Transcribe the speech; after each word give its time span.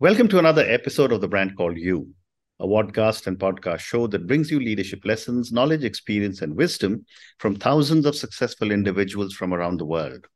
Welcome 0.00 0.28
to 0.28 0.38
another 0.38 0.64
episode 0.66 1.12
of 1.12 1.20
The 1.20 1.28
Brand 1.28 1.58
Called 1.58 1.76
You, 1.76 2.08
a 2.58 2.66
podcast 2.66 3.26
and 3.26 3.38
podcast 3.38 3.80
show 3.80 4.06
that 4.06 4.26
brings 4.26 4.50
you 4.50 4.58
leadership 4.58 5.04
lessons, 5.04 5.52
knowledge, 5.52 5.84
experience, 5.84 6.40
and 6.40 6.56
wisdom 6.56 7.04
from 7.38 7.54
thousands 7.54 8.06
of 8.06 8.16
successful 8.16 8.70
individuals 8.70 9.34
from 9.34 9.52
around 9.52 9.76
the 9.76 9.84
world. 9.84 10.26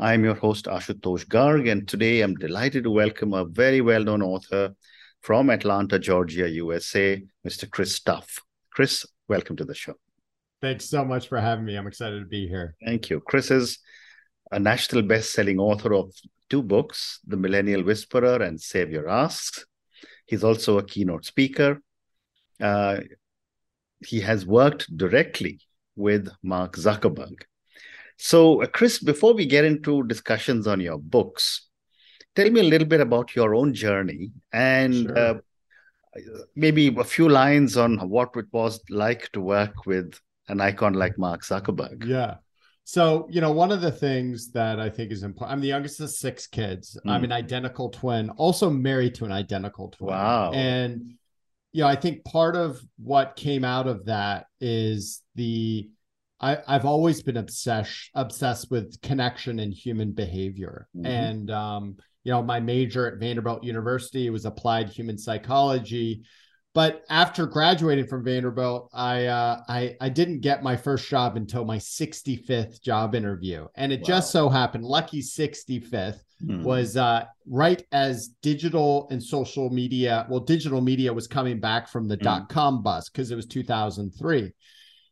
I 0.00 0.14
am 0.14 0.24
your 0.24 0.34
host, 0.34 0.64
Ashutosh 0.64 1.28
Garg, 1.28 1.70
and 1.70 1.86
today 1.86 2.22
I'm 2.22 2.34
delighted 2.34 2.82
to 2.82 2.90
welcome 2.90 3.34
a 3.34 3.44
very 3.44 3.80
well 3.80 4.02
known 4.02 4.20
author 4.20 4.74
from 5.20 5.48
Atlanta, 5.48 6.00
Georgia, 6.00 6.50
USA, 6.50 7.22
Mr. 7.46 7.70
Chris 7.70 8.00
Tuff. 8.00 8.40
Chris, 8.72 9.06
welcome 9.28 9.54
to 9.58 9.64
the 9.64 9.76
show. 9.76 9.94
Thanks 10.60 10.86
so 10.86 11.04
much 11.04 11.28
for 11.28 11.40
having 11.40 11.66
me. 11.66 11.76
I'm 11.76 11.86
excited 11.86 12.18
to 12.18 12.26
be 12.26 12.48
here. 12.48 12.74
Thank 12.84 13.10
you. 13.10 13.20
Chris 13.20 13.52
is 13.52 13.78
a 14.50 14.58
national 14.58 15.02
best-selling 15.02 15.60
author 15.60 15.94
of 15.94 16.12
two 16.52 16.62
books, 16.62 17.18
The 17.26 17.38
Millennial 17.38 17.82
Whisperer 17.82 18.42
and 18.42 18.60
Save 18.60 18.90
Your 18.90 19.08
Asks. 19.08 19.64
He's 20.26 20.44
also 20.44 20.76
a 20.76 20.84
keynote 20.84 21.24
speaker. 21.24 21.80
Uh, 22.60 22.98
he 24.00 24.20
has 24.20 24.44
worked 24.44 24.84
directly 24.94 25.60
with 25.96 26.28
Mark 26.42 26.76
Zuckerberg. 26.76 27.38
So, 28.18 28.62
uh, 28.62 28.66
Chris, 28.66 28.98
before 28.98 29.32
we 29.32 29.46
get 29.46 29.64
into 29.64 30.02
discussions 30.02 30.66
on 30.66 30.78
your 30.80 30.98
books, 30.98 31.70
tell 32.36 32.50
me 32.50 32.60
a 32.60 32.70
little 32.72 32.86
bit 32.86 33.00
about 33.00 33.34
your 33.34 33.54
own 33.54 33.72
journey 33.72 34.32
and 34.52 34.94
sure. 34.94 35.18
uh, 35.18 35.34
maybe 36.54 36.94
a 36.94 37.04
few 37.04 37.30
lines 37.30 37.78
on 37.78 37.96
what 38.10 38.32
it 38.36 38.48
was 38.52 38.78
like 38.90 39.32
to 39.32 39.40
work 39.40 39.86
with 39.86 40.20
an 40.48 40.60
icon 40.60 40.92
like 40.92 41.16
Mark 41.16 41.42
Zuckerberg. 41.44 42.04
Yeah. 42.04 42.34
So, 42.84 43.28
you 43.30 43.40
know, 43.40 43.52
one 43.52 43.70
of 43.70 43.80
the 43.80 43.92
things 43.92 44.50
that 44.52 44.80
I 44.80 44.90
think 44.90 45.12
is 45.12 45.22
important, 45.22 45.52
I'm 45.52 45.60
the 45.60 45.68
youngest 45.68 46.00
of 46.00 46.10
six 46.10 46.46
kids. 46.46 46.98
Mm. 47.06 47.10
I'm 47.10 47.24
an 47.24 47.32
identical 47.32 47.90
twin, 47.90 48.30
also 48.30 48.68
married 48.68 49.14
to 49.16 49.24
an 49.24 49.32
identical 49.32 49.88
twin. 49.90 50.10
Wow. 50.10 50.52
And, 50.52 51.14
you 51.72 51.82
know, 51.82 51.88
I 51.88 51.96
think 51.96 52.24
part 52.24 52.56
of 52.56 52.80
what 52.98 53.36
came 53.36 53.64
out 53.64 53.86
of 53.86 54.06
that 54.06 54.46
is 54.60 55.22
the, 55.36 55.88
I, 56.40 56.58
I've 56.66 56.84
always 56.84 57.22
been 57.22 57.36
obsessed 57.36 58.10
obsessed 58.14 58.70
with 58.70 59.00
connection 59.00 59.60
and 59.60 59.72
human 59.72 60.10
behavior. 60.10 60.88
Mm-hmm. 60.96 61.06
And 61.06 61.50
um, 61.50 61.96
you 62.24 62.32
know, 62.32 62.42
my 62.42 62.60
major 62.60 63.06
at 63.06 63.18
Vanderbilt 63.18 63.64
University 63.64 64.28
was 64.28 64.44
applied 64.44 64.88
human 64.88 65.18
psychology. 65.18 66.24
But 66.74 67.04
after 67.10 67.46
graduating 67.46 68.06
from 68.06 68.24
Vanderbilt, 68.24 68.88
I 68.94 69.26
uh, 69.26 69.62
I 69.68 69.96
I 70.00 70.08
didn't 70.08 70.40
get 70.40 70.62
my 70.62 70.76
first 70.76 71.08
job 71.08 71.36
until 71.36 71.64
my 71.66 71.76
65th 71.76 72.80
job 72.80 73.14
interview, 73.14 73.66
and 73.74 73.92
it 73.92 74.00
wow. 74.00 74.06
just 74.06 74.32
so 74.32 74.48
happened, 74.48 74.84
lucky 74.84 75.20
65th 75.20 76.20
mm. 76.42 76.62
was 76.62 76.96
uh, 76.96 77.24
right 77.46 77.82
as 77.92 78.28
digital 78.40 79.06
and 79.10 79.22
social 79.22 79.68
media. 79.68 80.26
Well, 80.30 80.40
digital 80.40 80.80
media 80.80 81.12
was 81.12 81.26
coming 81.26 81.60
back 81.60 81.88
from 81.88 82.08
the 82.08 82.16
mm. 82.16 82.22
dot 82.22 82.48
com 82.48 82.82
bust 82.82 83.12
because 83.12 83.30
it 83.30 83.36
was 83.36 83.46
2003. 83.46 84.52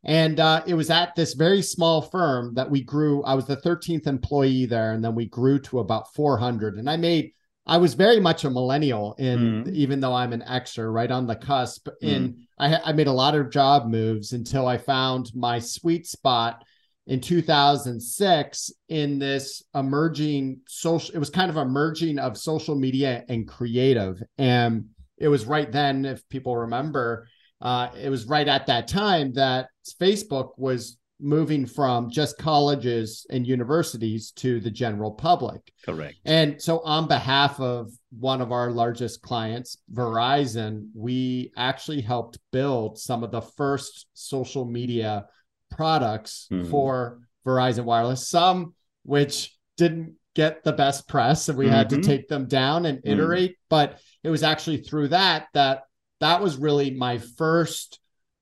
And 0.03 0.39
uh, 0.39 0.63
it 0.65 0.73
was 0.73 0.89
at 0.89 1.15
this 1.15 1.33
very 1.33 1.61
small 1.61 2.01
firm 2.01 2.55
that 2.55 2.69
we 2.69 2.81
grew. 2.81 3.23
I 3.23 3.35
was 3.35 3.45
the 3.45 3.57
13th 3.57 4.07
employee 4.07 4.65
there, 4.65 4.93
and 4.93 5.03
then 5.03 5.13
we 5.13 5.25
grew 5.27 5.59
to 5.59 5.79
about 5.79 6.13
400. 6.15 6.77
And 6.77 6.89
I 6.89 6.97
made, 6.97 7.33
I 7.65 7.77
was 7.77 7.93
very 7.93 8.19
much 8.19 8.43
a 8.43 8.49
millennial, 8.49 9.13
in 9.19 9.65
mm. 9.65 9.73
even 9.73 9.99
though 9.99 10.13
I'm 10.13 10.33
an 10.33 10.43
Xer, 10.47 10.91
right 10.91 11.11
on 11.11 11.27
the 11.27 11.35
cusp. 11.35 11.87
Mm. 12.03 12.15
And 12.15 12.37
I, 12.57 12.89
I 12.89 12.91
made 12.93 13.07
a 13.07 13.11
lot 13.11 13.35
of 13.35 13.51
job 13.51 13.87
moves 13.87 14.33
until 14.33 14.67
I 14.67 14.77
found 14.77 15.31
my 15.35 15.59
sweet 15.59 16.07
spot 16.07 16.63
in 17.07 17.21
2006 17.21 18.71
in 18.89 19.19
this 19.19 19.63
emerging 19.75 20.61
social. 20.67 21.15
It 21.15 21.19
was 21.19 21.29
kind 21.29 21.49
of 21.49 21.57
a 21.57 21.65
merging 21.65 22.19
of 22.19 22.37
social 22.37 22.75
media 22.75 23.23
and 23.29 23.47
creative, 23.47 24.21
and 24.37 24.85
it 25.17 25.27
was 25.27 25.45
right 25.45 25.71
then, 25.71 26.05
if 26.05 26.27
people 26.29 26.57
remember 26.57 27.27
uh, 27.61 27.89
it 27.99 28.09
was 28.09 28.25
right 28.25 28.47
at 28.47 28.65
that 28.67 28.87
time 28.87 29.33
that 29.33 29.67
Facebook 30.01 30.51
was 30.57 30.97
moving 31.21 31.65
from 31.65 32.09
just 32.09 32.37
colleges 32.37 33.25
and 33.29 33.45
universities 33.45 34.31
to 34.31 34.59
the 34.59 34.71
general 34.71 35.11
public. 35.11 35.71
Correct. 35.85 36.15
And 36.25 36.61
so, 36.61 36.79
on 36.79 37.07
behalf 37.07 37.59
of 37.59 37.91
one 38.17 38.41
of 38.41 38.51
our 38.51 38.71
largest 38.71 39.21
clients, 39.21 39.77
Verizon, 39.93 40.89
we 40.95 41.51
actually 41.55 42.01
helped 42.01 42.39
build 42.51 42.99
some 42.99 43.23
of 43.23 43.31
the 43.31 43.41
first 43.41 44.07
social 44.13 44.65
media 44.65 45.25
products 45.69 46.47
mm. 46.51 46.69
for 46.69 47.19
Verizon 47.45 47.85
Wireless, 47.85 48.27
some 48.27 48.73
which 49.03 49.55
didn't 49.77 50.15
get 50.33 50.63
the 50.63 50.73
best 50.73 51.07
press 51.07 51.49
and 51.49 51.57
we 51.57 51.65
mm-hmm. 51.65 51.73
had 51.73 51.89
to 51.89 51.97
mm-hmm. 51.97 52.09
take 52.09 52.27
them 52.27 52.47
down 52.47 52.85
and 52.85 52.99
mm. 52.99 53.01
iterate. 53.05 53.51
Mm. 53.51 53.55
But 53.69 53.99
it 54.23 54.29
was 54.29 54.43
actually 54.43 54.77
through 54.77 55.09
that 55.09 55.47
that 55.53 55.83
that 56.19 56.41
was 56.41 56.57
really 56.57 56.91
my 56.91 57.17
first 57.17 57.99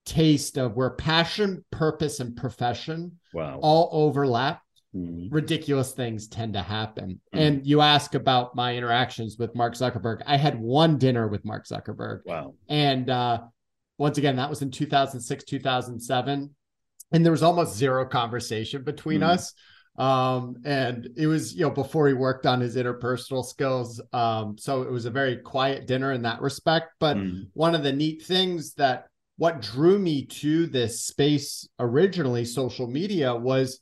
taste 0.10 0.58
of 0.58 0.76
where 0.76 0.90
passion, 0.90 1.64
purpose, 1.70 2.20
and 2.20 2.36
profession 2.36 3.20
wow. 3.32 3.60
all 3.62 3.90
overlap. 3.92 4.62
Mm-hmm. 4.96 5.32
Ridiculous 5.32 5.92
things 5.92 6.28
tend 6.28 6.54
to 6.54 6.64
happen. 6.64 7.22
Mm-hmm. 7.34 7.38
And 7.38 7.66
you 7.66 7.82
ask 7.82 8.16
about 8.16 8.56
my 8.56 8.76
interactions 8.76 9.38
with 9.38 9.56
Mark 9.56 9.76
Zuckerberg. 9.76 10.24
I 10.26 10.36
had 10.38 10.60
one 10.60 10.98
dinner 10.98 11.28
with 11.28 11.46
Mark 11.46 11.68
Zuckerberg. 11.68 12.22
Wow. 12.26 12.56
And 12.68 13.08
uh, 13.08 13.42
once 14.00 14.18
again, 14.18 14.38
that 14.38 14.50
was 14.50 14.64
in 14.64 14.72
2006, 14.72 15.44
2007. 15.44 16.56
And 17.12 17.26
there 17.26 17.32
was 17.32 17.44
almost 17.44 17.78
zero 17.78 18.04
conversation 18.08 18.84
between 18.84 19.22
mm-hmm. 19.22 19.30
us. 19.30 19.54
Um, 20.00 20.56
and 20.66 21.08
it 21.18 21.28
was, 21.28 21.54
you 21.54 21.62
know, 21.62 21.70
before 21.70 22.08
he 22.08 22.16
worked 22.16 22.48
on 22.48 22.60
his 22.60 22.76
interpersonal 22.78 23.46
skills. 23.46 24.02
Um, 24.12 24.58
so 24.58 24.82
it 24.82 24.92
was 24.92 25.06
a 25.06 25.12
very 25.12 25.38
quiet 25.38 25.86
dinner 25.86 26.14
in 26.14 26.24
that 26.24 26.42
respect. 26.42 26.94
But 27.00 27.18
mm. 27.18 27.48
one 27.54 27.76
of 27.76 27.84
the 27.84 27.94
neat 27.94 28.24
things 28.24 28.74
that 28.76 29.10
what 29.40 29.62
drew 29.62 29.98
me 29.98 30.26
to 30.26 30.68
this 30.68 31.06
space 31.06 31.66
originally, 31.80 32.44
social 32.44 32.88
media, 32.88 33.34
was 33.34 33.80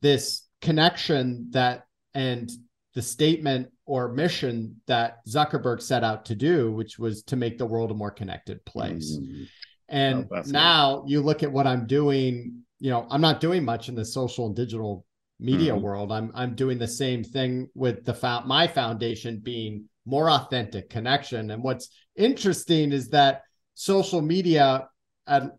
this 0.00 0.48
connection 0.62 1.48
that 1.50 1.84
and 2.14 2.50
the 2.94 3.02
statement 3.02 3.68
or 3.84 4.14
mission 4.14 4.80
that 4.86 5.18
Zuckerberg 5.28 5.82
set 5.82 6.04
out 6.04 6.24
to 6.26 6.34
do, 6.34 6.72
which 6.72 6.98
was 6.98 7.22
to 7.24 7.36
make 7.36 7.58
the 7.58 7.66
world 7.66 7.90
a 7.90 7.94
more 7.94 8.10
connected 8.10 8.64
place. 8.64 9.18
Mm. 9.18 9.46
And 9.90 10.28
oh, 10.32 10.42
now 10.46 11.04
you 11.06 11.20
look 11.20 11.42
at 11.42 11.52
what 11.52 11.66
I'm 11.66 11.86
doing, 11.86 12.62
you 12.80 12.88
know, 12.88 13.06
I'm 13.10 13.20
not 13.20 13.40
doing 13.40 13.62
much 13.62 13.90
in 13.90 13.94
the 13.94 14.06
social 14.06 14.46
and 14.46 14.56
digital 14.56 15.04
media 15.38 15.74
mm-hmm. 15.74 15.82
world. 15.82 16.12
I'm 16.12 16.32
I'm 16.34 16.54
doing 16.54 16.78
the 16.78 16.88
same 16.88 17.22
thing 17.22 17.68
with 17.74 18.06
the 18.06 18.14
found 18.14 18.46
my 18.46 18.66
foundation 18.66 19.40
being 19.40 19.84
more 20.06 20.30
authentic 20.30 20.88
connection. 20.88 21.50
And 21.50 21.62
what's 21.62 21.90
interesting 22.16 22.90
is 22.90 23.10
that 23.10 23.42
social 23.74 24.22
media 24.22 24.88
at 25.26 25.56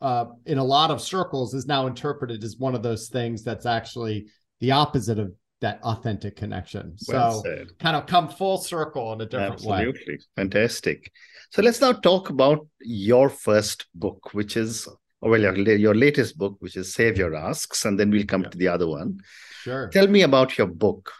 uh, 0.00 0.26
in 0.46 0.58
a 0.58 0.64
lot 0.64 0.90
of 0.90 1.00
circles 1.00 1.54
is 1.54 1.66
now 1.66 1.86
interpreted 1.86 2.42
as 2.42 2.56
one 2.56 2.74
of 2.74 2.82
those 2.82 3.08
things 3.08 3.44
that's 3.44 3.66
actually 3.66 4.26
the 4.60 4.72
opposite 4.72 5.18
of 5.18 5.32
that 5.60 5.80
authentic 5.84 6.34
connection. 6.36 6.96
Well 7.06 7.40
so 7.40 7.42
said. 7.42 7.78
kind 7.78 7.96
of 7.96 8.06
come 8.06 8.28
full 8.28 8.58
circle 8.58 9.12
in 9.12 9.20
a 9.20 9.26
different 9.26 9.54
Absolutely. 9.54 9.84
way. 9.84 9.88
Absolutely. 9.90 10.24
Fantastic. 10.36 11.12
So 11.50 11.62
let's 11.62 11.80
now 11.80 11.92
talk 11.92 12.30
about 12.30 12.66
your 12.80 13.28
first 13.28 13.86
book, 13.94 14.34
which 14.34 14.56
is 14.56 14.88
or 15.22 15.30
well, 15.30 15.40
your, 15.40 15.54
your 15.56 15.94
latest 15.94 16.36
book, 16.36 16.56
which 16.58 16.76
is 16.76 16.92
Save 16.92 17.16
Your 17.16 17.36
Asks, 17.36 17.84
and 17.84 17.98
then 17.98 18.10
we'll 18.10 18.26
come 18.26 18.42
yeah. 18.42 18.48
to 18.48 18.58
the 18.58 18.68
other 18.68 18.88
one. 18.88 19.20
Sure. 19.62 19.88
Tell 19.88 20.08
me 20.08 20.22
about 20.22 20.58
your 20.58 20.66
book. 20.66 21.12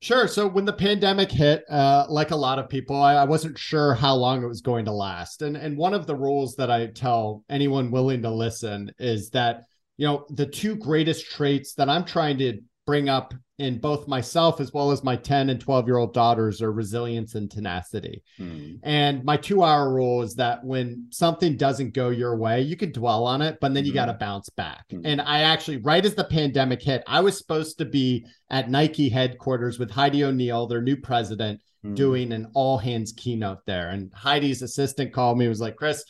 Sure. 0.00 0.28
So 0.28 0.46
when 0.46 0.64
the 0.64 0.72
pandemic 0.72 1.30
hit, 1.30 1.64
uh, 1.68 2.06
like 2.08 2.30
a 2.30 2.36
lot 2.36 2.60
of 2.60 2.68
people, 2.68 3.02
I, 3.02 3.14
I, 3.14 3.24
wasn't 3.24 3.58
sure 3.58 3.94
how 3.94 4.14
long 4.14 4.44
it 4.44 4.46
was 4.46 4.60
going 4.60 4.84
to 4.84 4.92
last. 4.92 5.42
And 5.42 5.56
and 5.56 5.76
one 5.76 5.92
of 5.92 6.06
the 6.06 6.14
rules 6.14 6.54
that 6.56 6.70
I 6.70 6.86
tell 6.86 7.42
anyone 7.48 7.90
willing 7.90 8.22
to 8.22 8.30
listen 8.30 8.92
is 9.00 9.30
that 9.30 9.64
you 9.96 10.06
know 10.06 10.24
the 10.30 10.46
two 10.46 10.76
greatest 10.76 11.26
traits 11.26 11.74
that 11.74 11.88
I'm 11.88 12.04
trying 12.04 12.38
to 12.38 12.60
bring 12.86 13.08
up 13.08 13.34
in 13.58 13.78
both 13.78 14.06
myself 14.06 14.60
as 14.60 14.72
well 14.72 14.92
as 14.92 15.02
my 15.02 15.16
10 15.16 15.50
and 15.50 15.60
12 15.60 15.86
year 15.86 15.96
old 15.96 16.14
daughters 16.14 16.62
are 16.62 16.72
resilience 16.72 17.34
and 17.34 17.50
tenacity. 17.50 18.22
Hmm. 18.36 18.76
And 18.84 19.24
my 19.24 19.36
two 19.36 19.64
hour 19.64 19.92
rule 19.92 20.22
is 20.22 20.34
that 20.36 20.64
when 20.64 21.08
something 21.10 21.56
doesn't 21.56 21.92
go 21.92 22.10
your 22.10 22.36
way, 22.36 22.60
you 22.60 22.76
can 22.76 22.92
dwell 22.92 23.26
on 23.26 23.42
it, 23.42 23.58
but 23.60 23.74
then 23.74 23.84
you 23.84 23.90
mm-hmm. 23.90 23.96
got 23.96 24.06
to 24.06 24.14
bounce 24.14 24.48
back. 24.48 24.84
Hmm. 24.90 25.00
And 25.04 25.20
I 25.20 25.40
actually, 25.40 25.78
right 25.78 26.04
as 26.04 26.14
the 26.14 26.24
pandemic 26.24 26.80
hit, 26.80 27.02
I 27.06 27.20
was 27.20 27.36
supposed 27.36 27.78
to 27.78 27.84
be 27.84 28.24
at 28.48 28.70
Nike 28.70 29.08
headquarters 29.08 29.78
with 29.78 29.90
Heidi 29.90 30.22
O'Neill, 30.22 30.68
their 30.68 30.82
new 30.82 30.96
president, 30.96 31.60
hmm. 31.82 31.94
doing 31.94 32.32
an 32.32 32.50
all 32.54 32.78
hands 32.78 33.12
keynote 33.12 33.66
there. 33.66 33.88
And 33.88 34.12
Heidi's 34.14 34.62
assistant 34.62 35.12
called 35.12 35.36
me, 35.36 35.48
was 35.48 35.60
like, 35.60 35.76
Chris, 35.76 36.04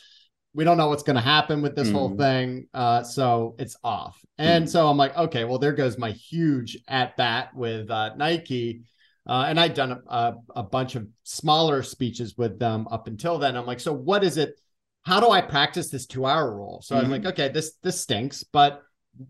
we 0.53 0.63
don't 0.63 0.77
know 0.77 0.87
what's 0.87 1.03
going 1.03 1.15
to 1.15 1.21
happen 1.21 1.61
with 1.61 1.75
this 1.75 1.89
mm. 1.89 1.93
whole 1.93 2.15
thing. 2.17 2.67
Uh, 2.73 3.03
so 3.03 3.55
it's 3.59 3.77
off. 3.83 4.19
And 4.37 4.65
mm. 4.65 4.69
so 4.69 4.87
I'm 4.87 4.97
like, 4.97 5.15
okay, 5.15 5.43
well, 5.43 5.59
there 5.59 5.73
goes 5.73 5.97
my 5.97 6.11
huge 6.11 6.77
at 6.87 7.15
bat 7.17 7.55
with 7.55 7.89
uh, 7.91 8.15
Nike. 8.15 8.81
Uh, 9.27 9.45
and 9.47 9.59
I'd 9.59 9.75
done 9.75 10.01
a, 10.07 10.33
a, 10.55 10.63
bunch 10.63 10.95
of 10.95 11.07
smaller 11.23 11.83
speeches 11.83 12.35
with 12.35 12.57
them 12.57 12.87
up 12.89 13.07
until 13.07 13.37
then. 13.37 13.55
I'm 13.55 13.67
like, 13.67 13.79
so 13.79 13.93
what 13.93 14.23
is 14.23 14.37
it? 14.37 14.59
How 15.03 15.19
do 15.19 15.29
I 15.29 15.41
practice 15.41 15.89
this 15.89 16.07
two 16.07 16.25
hour 16.25 16.55
rule? 16.55 16.81
So 16.83 16.95
mm-hmm. 16.95 17.05
I'm 17.05 17.11
like, 17.11 17.25
okay, 17.25 17.49
this 17.49 17.73
this 17.83 18.01
stinks, 18.01 18.43
but 18.43 18.81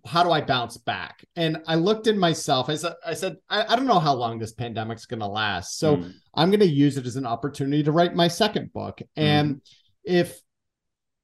how 0.06 0.24
do 0.24 0.32
I 0.32 0.42
bounce 0.42 0.78
back? 0.78 1.26
And 1.36 1.62
I 1.68 1.76
looked 1.76 2.08
in 2.08 2.18
myself. 2.18 2.70
I 2.70 2.76
said, 2.76 2.94
I 3.06 3.14
said, 3.14 3.38
I, 3.50 3.66
I 3.74 3.76
don't 3.76 3.88
know 3.88 4.00
how 4.00 4.14
long 4.14 4.40
this 4.40 4.54
pandemic's 4.54 5.06
going 5.06 5.20
to 5.20 5.28
last. 5.28 5.80
So 5.80 5.98
mm. 5.98 6.14
I'm 6.34 6.50
going 6.50 6.60
to 6.62 6.66
use 6.66 6.98
it 6.98 7.06
as 7.06 7.16
an 7.16 7.26
opportunity 7.26 7.84
to 7.84 7.92
write 7.92 8.16
my 8.16 8.28
second 8.28 8.72
book. 8.72 9.02
And 9.16 9.56
mm. 9.56 9.62
if 10.04 10.40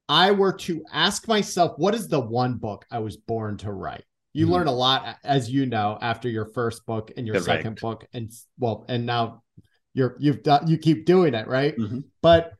I 0.08 0.30
were 0.32 0.52
to 0.52 0.84
ask 0.92 1.26
myself, 1.26 1.72
what 1.76 1.94
is 1.94 2.08
the 2.08 2.20
one 2.20 2.54
book 2.54 2.84
I 2.90 3.00
was 3.00 3.16
born 3.16 3.56
to 3.58 3.72
write? 3.72 4.04
You 4.32 4.46
mm. 4.46 4.50
learn 4.50 4.66
a 4.68 4.72
lot, 4.72 5.16
as 5.24 5.50
you 5.50 5.66
know, 5.66 5.98
after 6.00 6.28
your 6.28 6.46
first 6.46 6.86
book 6.86 7.10
and 7.16 7.26
your 7.26 7.34
Correct. 7.34 7.46
second 7.46 7.80
book, 7.80 8.06
and 8.12 8.30
well, 8.58 8.84
and 8.88 9.06
now 9.06 9.42
you're 9.94 10.16
you've 10.18 10.42
done 10.42 10.68
you 10.68 10.78
keep 10.78 11.06
doing 11.06 11.34
it, 11.34 11.48
right? 11.48 11.76
Mm-hmm. 11.76 12.00
But 12.22 12.52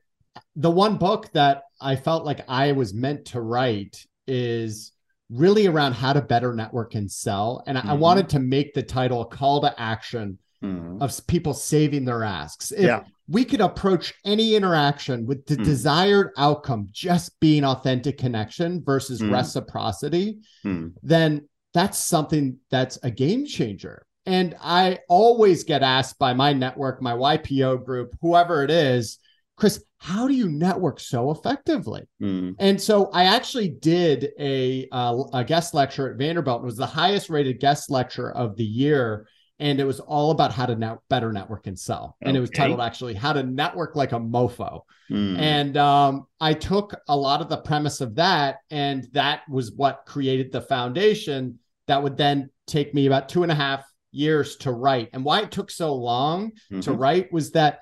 the 0.55 0.71
one 0.71 0.97
book 0.97 1.31
that 1.33 1.63
I 1.79 1.95
felt 1.95 2.25
like 2.25 2.41
I 2.47 2.71
was 2.71 2.93
meant 2.93 3.25
to 3.25 3.41
write 3.41 4.05
is 4.27 4.91
really 5.29 5.67
around 5.67 5.93
how 5.93 6.13
to 6.13 6.21
better 6.21 6.53
network 6.53 6.95
and 6.95 7.11
sell. 7.11 7.63
And 7.67 7.77
mm-hmm. 7.77 7.89
I 7.89 7.93
wanted 7.93 8.29
to 8.29 8.39
make 8.39 8.73
the 8.73 8.83
title 8.83 9.21
a 9.21 9.25
call 9.25 9.61
to 9.61 9.79
action 9.79 10.39
mm-hmm. 10.63 11.01
of 11.01 11.27
people 11.27 11.53
saving 11.53 12.05
their 12.05 12.23
asks. 12.23 12.71
If 12.71 12.81
yeah. 12.81 13.03
we 13.27 13.45
could 13.45 13.61
approach 13.61 14.13
any 14.25 14.55
interaction 14.55 15.25
with 15.25 15.45
the 15.45 15.57
mm. 15.57 15.63
desired 15.63 16.31
outcome 16.37 16.87
just 16.91 17.39
being 17.39 17.63
authentic 17.63 18.17
connection 18.17 18.83
versus 18.83 19.21
mm. 19.21 19.31
reciprocity, 19.31 20.39
mm. 20.65 20.93
then 21.03 21.47
that's 21.73 21.97
something 21.97 22.57
that's 22.69 22.97
a 23.03 23.11
game 23.11 23.45
changer. 23.45 24.05
And 24.25 24.55
I 24.61 24.99
always 25.07 25.63
get 25.63 25.83
asked 25.83 26.19
by 26.19 26.33
my 26.33 26.51
network, 26.51 27.01
my 27.01 27.13
YPO 27.13 27.85
group, 27.85 28.13
whoever 28.21 28.63
it 28.63 28.71
is, 28.71 29.19
Chris, 29.55 29.83
how 29.99 30.27
do 30.27 30.33
you 30.33 30.49
network 30.49 30.99
so 30.99 31.31
effectively? 31.31 32.03
Mm. 32.21 32.55
And 32.59 32.79
so 32.79 33.09
I 33.11 33.23
actually 33.23 33.69
did 33.69 34.29
a, 34.39 34.87
uh, 34.91 35.23
a 35.33 35.43
guest 35.43 35.73
lecture 35.73 36.11
at 36.11 36.17
Vanderbilt. 36.17 36.61
It 36.61 36.65
was 36.65 36.77
the 36.77 36.85
highest 36.85 37.29
rated 37.29 37.59
guest 37.59 37.89
lecture 37.89 38.31
of 38.31 38.55
the 38.55 38.63
year. 38.63 39.27
And 39.59 39.79
it 39.79 39.85
was 39.85 39.99
all 39.99 40.31
about 40.31 40.53
how 40.53 40.67
to 40.67 40.75
net, 40.75 40.99
better 41.09 41.33
network 41.33 41.65
and 41.65 41.77
sell. 41.77 42.15
And 42.21 42.29
okay. 42.29 42.37
it 42.37 42.41
was 42.41 42.49
titled 42.51 42.79
actually 42.79 43.15
How 43.15 43.33
to 43.33 43.41
Network 43.41 43.95
Like 43.95 44.11
a 44.11 44.19
Mofo. 44.19 44.81
Mm. 45.09 45.39
And 45.39 45.77
um, 45.77 46.27
I 46.39 46.53
took 46.53 46.95
a 47.07 47.17
lot 47.17 47.41
of 47.41 47.49
the 47.49 47.57
premise 47.57 47.99
of 48.01 48.15
that, 48.15 48.57
and 48.69 49.07
that 49.13 49.41
was 49.49 49.71
what 49.71 50.03
created 50.05 50.51
the 50.51 50.61
foundation 50.61 51.59
that 51.87 52.03
would 52.03 52.17
then 52.17 52.51
take 52.67 52.93
me 52.93 53.07
about 53.07 53.29
two 53.29 53.43
and 53.43 53.51
a 53.51 53.55
half 53.55 53.83
years 54.11 54.57
to 54.57 54.71
write. 54.71 55.09
And 55.13 55.23
why 55.23 55.41
it 55.41 55.51
took 55.51 55.71
so 55.71 55.95
long 55.95 56.51
mm-hmm. 56.51 56.81
to 56.81 56.93
write 56.93 57.31
was 57.31 57.51
that 57.51 57.79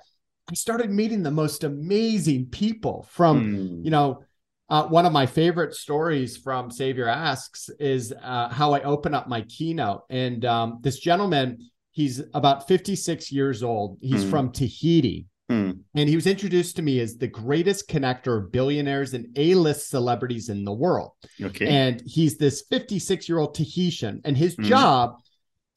I 0.50 0.54
started 0.54 0.90
meeting 0.90 1.22
the 1.22 1.30
most 1.30 1.64
amazing 1.64 2.46
people 2.46 3.06
from, 3.10 3.52
mm. 3.52 3.84
you 3.84 3.90
know, 3.90 4.22
uh, 4.68 4.84
one 4.88 5.06
of 5.06 5.12
my 5.12 5.26
favorite 5.26 5.74
stories 5.74 6.36
from 6.36 6.70
Save 6.70 6.96
Your 6.96 7.08
Asks 7.08 7.70
is 7.78 8.12
uh, 8.22 8.48
how 8.48 8.72
I 8.72 8.82
open 8.82 9.14
up 9.14 9.28
my 9.28 9.42
keynote. 9.42 10.02
And 10.10 10.44
um, 10.44 10.78
this 10.82 10.98
gentleman, 10.98 11.70
he's 11.92 12.22
about 12.34 12.66
56 12.66 13.30
years 13.30 13.62
old. 13.62 13.98
He's 14.00 14.24
mm. 14.24 14.30
from 14.30 14.50
Tahiti. 14.50 15.26
Mm. 15.48 15.78
And 15.94 16.08
he 16.08 16.16
was 16.16 16.26
introduced 16.26 16.74
to 16.76 16.82
me 16.82 16.98
as 16.98 17.16
the 17.16 17.28
greatest 17.28 17.88
connector 17.88 18.38
of 18.38 18.50
billionaires 18.50 19.14
and 19.14 19.28
A-list 19.36 19.88
celebrities 19.88 20.48
in 20.48 20.64
the 20.64 20.72
world. 20.72 21.12
Okay. 21.40 21.68
And 21.68 22.02
he's 22.04 22.36
this 22.36 22.64
56 22.68 23.28
year 23.28 23.38
old 23.38 23.54
Tahitian, 23.54 24.20
and 24.24 24.36
his 24.36 24.56
hmm. 24.56 24.64
job 24.64 25.18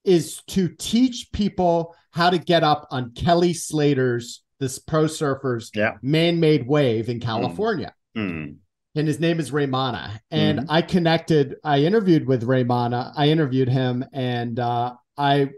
is 0.03 0.41
to 0.47 0.69
teach 0.69 1.31
people 1.31 1.95
how 2.09 2.31
to 2.31 2.39
get 2.39 2.63
up 2.63 2.87
on 2.89 3.11
Kelly 3.11 3.53
Slater's 3.53 4.41
this 4.59 4.79
pro 4.79 5.05
surfer's 5.05 5.69
yeah. 5.75 5.97
man-made 6.01 6.67
wave 6.67 7.07
in 7.07 7.17
hmm. 7.17 7.27
California. 7.27 7.93
And 8.95 9.07
his 9.07 9.19
name 9.19 9.39
is 9.39 9.51
Raimana. 9.51 10.19
And 10.31 10.59
mm. 10.59 10.65
I 10.67 10.81
connected, 10.81 11.55
I 11.63 11.79
interviewed 11.79 12.27
with 12.27 12.43
Raimana. 12.43 13.13
I 13.15 13.29
interviewed 13.29 13.69
him 13.69 14.03
and 14.13 14.59
uh, 14.59 14.95
I 15.17 15.49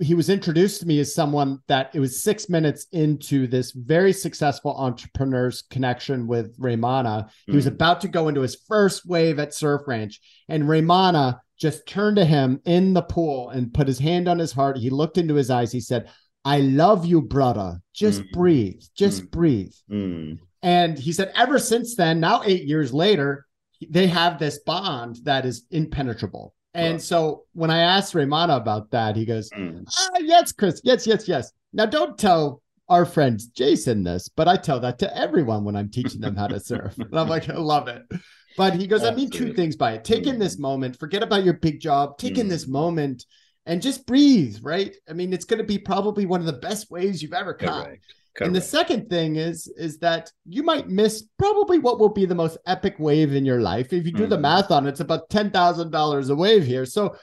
he 0.00 0.14
was 0.14 0.30
introduced 0.30 0.80
to 0.80 0.86
me 0.86 1.00
as 1.00 1.14
someone 1.14 1.58
that 1.66 1.90
it 1.94 2.00
was 2.00 2.22
six 2.22 2.48
minutes 2.48 2.86
into 2.92 3.46
this 3.46 3.72
very 3.72 4.12
successful 4.12 4.74
entrepreneur's 4.76 5.62
connection 5.62 6.26
with 6.26 6.56
Raimana. 6.58 7.28
He 7.46 7.56
was 7.56 7.64
hmm. 7.64 7.74
about 7.74 8.00
to 8.02 8.08
go 8.08 8.28
into 8.28 8.42
his 8.42 8.62
first 8.68 9.04
wave 9.06 9.38
at 9.38 9.54
Surf 9.54 9.82
Ranch, 9.86 10.20
and 10.48 10.64
Raimana 10.64 11.40
just 11.58 11.86
turned 11.86 12.16
to 12.16 12.24
him 12.24 12.60
in 12.64 12.94
the 12.94 13.02
pool 13.02 13.50
and 13.50 13.74
put 13.74 13.88
his 13.88 13.98
hand 13.98 14.28
on 14.28 14.38
his 14.38 14.52
heart. 14.52 14.78
He 14.78 14.90
looked 14.90 15.18
into 15.18 15.34
his 15.34 15.50
eyes. 15.50 15.72
He 15.72 15.80
said, 15.80 16.08
I 16.44 16.60
love 16.60 17.04
you, 17.04 17.20
brother. 17.20 17.80
Just 17.92 18.22
mm. 18.22 18.32
breathe. 18.32 18.82
Just 18.96 19.24
mm. 19.24 19.30
breathe. 19.30 19.74
Mm. 20.64 20.68
And 20.68 20.98
he 20.98 21.12
said, 21.12 21.32
ever 21.34 21.58
since 21.58 21.94
then, 21.94 22.20
now 22.20 22.42
eight 22.44 22.64
years 22.64 22.92
later, 22.92 23.46
they 23.88 24.06
have 24.06 24.38
this 24.38 24.58
bond 24.58 25.20
that 25.24 25.46
is 25.46 25.64
impenetrable. 25.70 26.54
And 26.74 26.94
right. 26.94 27.02
so 27.02 27.44
when 27.52 27.70
I 27.70 27.80
asked 27.80 28.14
Raimana 28.14 28.56
about 28.56 28.90
that, 28.92 29.16
he 29.16 29.24
goes, 29.24 29.50
mm. 29.50 29.84
ah, 29.86 30.18
Yes, 30.20 30.52
Chris. 30.52 30.80
Yes, 30.84 31.06
yes, 31.06 31.26
yes. 31.26 31.52
Now 31.72 31.86
don't 31.86 32.18
tell 32.18 32.62
our 32.88 33.04
friend 33.04 33.40
Jason 33.54 34.02
this, 34.02 34.28
but 34.28 34.48
I 34.48 34.56
tell 34.56 34.80
that 34.80 34.98
to 34.98 35.16
everyone 35.16 35.64
when 35.64 35.76
I'm 35.76 35.90
teaching 35.90 36.20
them 36.20 36.36
how 36.36 36.48
to 36.48 36.60
surf. 36.60 36.98
and 36.98 37.18
I'm 37.18 37.28
like, 37.28 37.48
I 37.48 37.56
love 37.56 37.88
it. 37.88 38.02
But 38.56 38.74
he 38.74 38.86
goes, 38.86 39.02
Absolutely. 39.02 39.22
I 39.22 39.24
mean 39.24 39.30
two 39.30 39.54
things 39.54 39.76
by 39.76 39.92
it. 39.92 40.04
Take 40.04 40.26
in 40.26 40.38
this 40.38 40.56
mm. 40.56 40.60
moment, 40.60 40.98
forget 40.98 41.22
about 41.22 41.44
your 41.44 41.54
big 41.54 41.80
job, 41.80 42.18
take 42.18 42.36
in 42.36 42.48
this 42.48 42.66
mm. 42.66 42.70
moment 42.70 43.24
and 43.66 43.80
just 43.80 44.06
breathe, 44.06 44.58
right? 44.62 44.94
I 45.08 45.12
mean, 45.12 45.32
it's 45.32 45.44
going 45.44 45.58
to 45.58 45.64
be 45.64 45.78
probably 45.78 46.26
one 46.26 46.40
of 46.40 46.46
the 46.46 46.54
best 46.54 46.90
waves 46.90 47.22
you've 47.22 47.32
ever 47.32 47.54
caught. 47.54 47.86
Correct. 47.86 48.04
Correct. 48.34 48.46
And 48.46 48.56
the 48.56 48.60
second 48.60 49.10
thing 49.10 49.36
is 49.36 49.66
is 49.76 49.98
that 49.98 50.30
you 50.46 50.62
might 50.62 50.88
miss 50.88 51.24
probably 51.38 51.78
what 51.78 51.98
will 51.98 52.10
be 52.10 52.26
the 52.26 52.34
most 52.34 52.58
epic 52.66 52.96
wave 52.98 53.34
in 53.34 53.44
your 53.44 53.60
life. 53.60 53.92
If 53.92 54.06
you 54.06 54.12
do 54.12 54.26
mm. 54.26 54.30
the 54.30 54.38
math 54.38 54.70
on 54.70 54.86
it, 54.86 54.90
it's 54.90 55.00
about 55.00 55.28
ten 55.30 55.50
thousand 55.50 55.90
dollars 55.90 56.30
a 56.30 56.36
wave 56.36 56.64
here. 56.64 56.86
So 56.86 57.16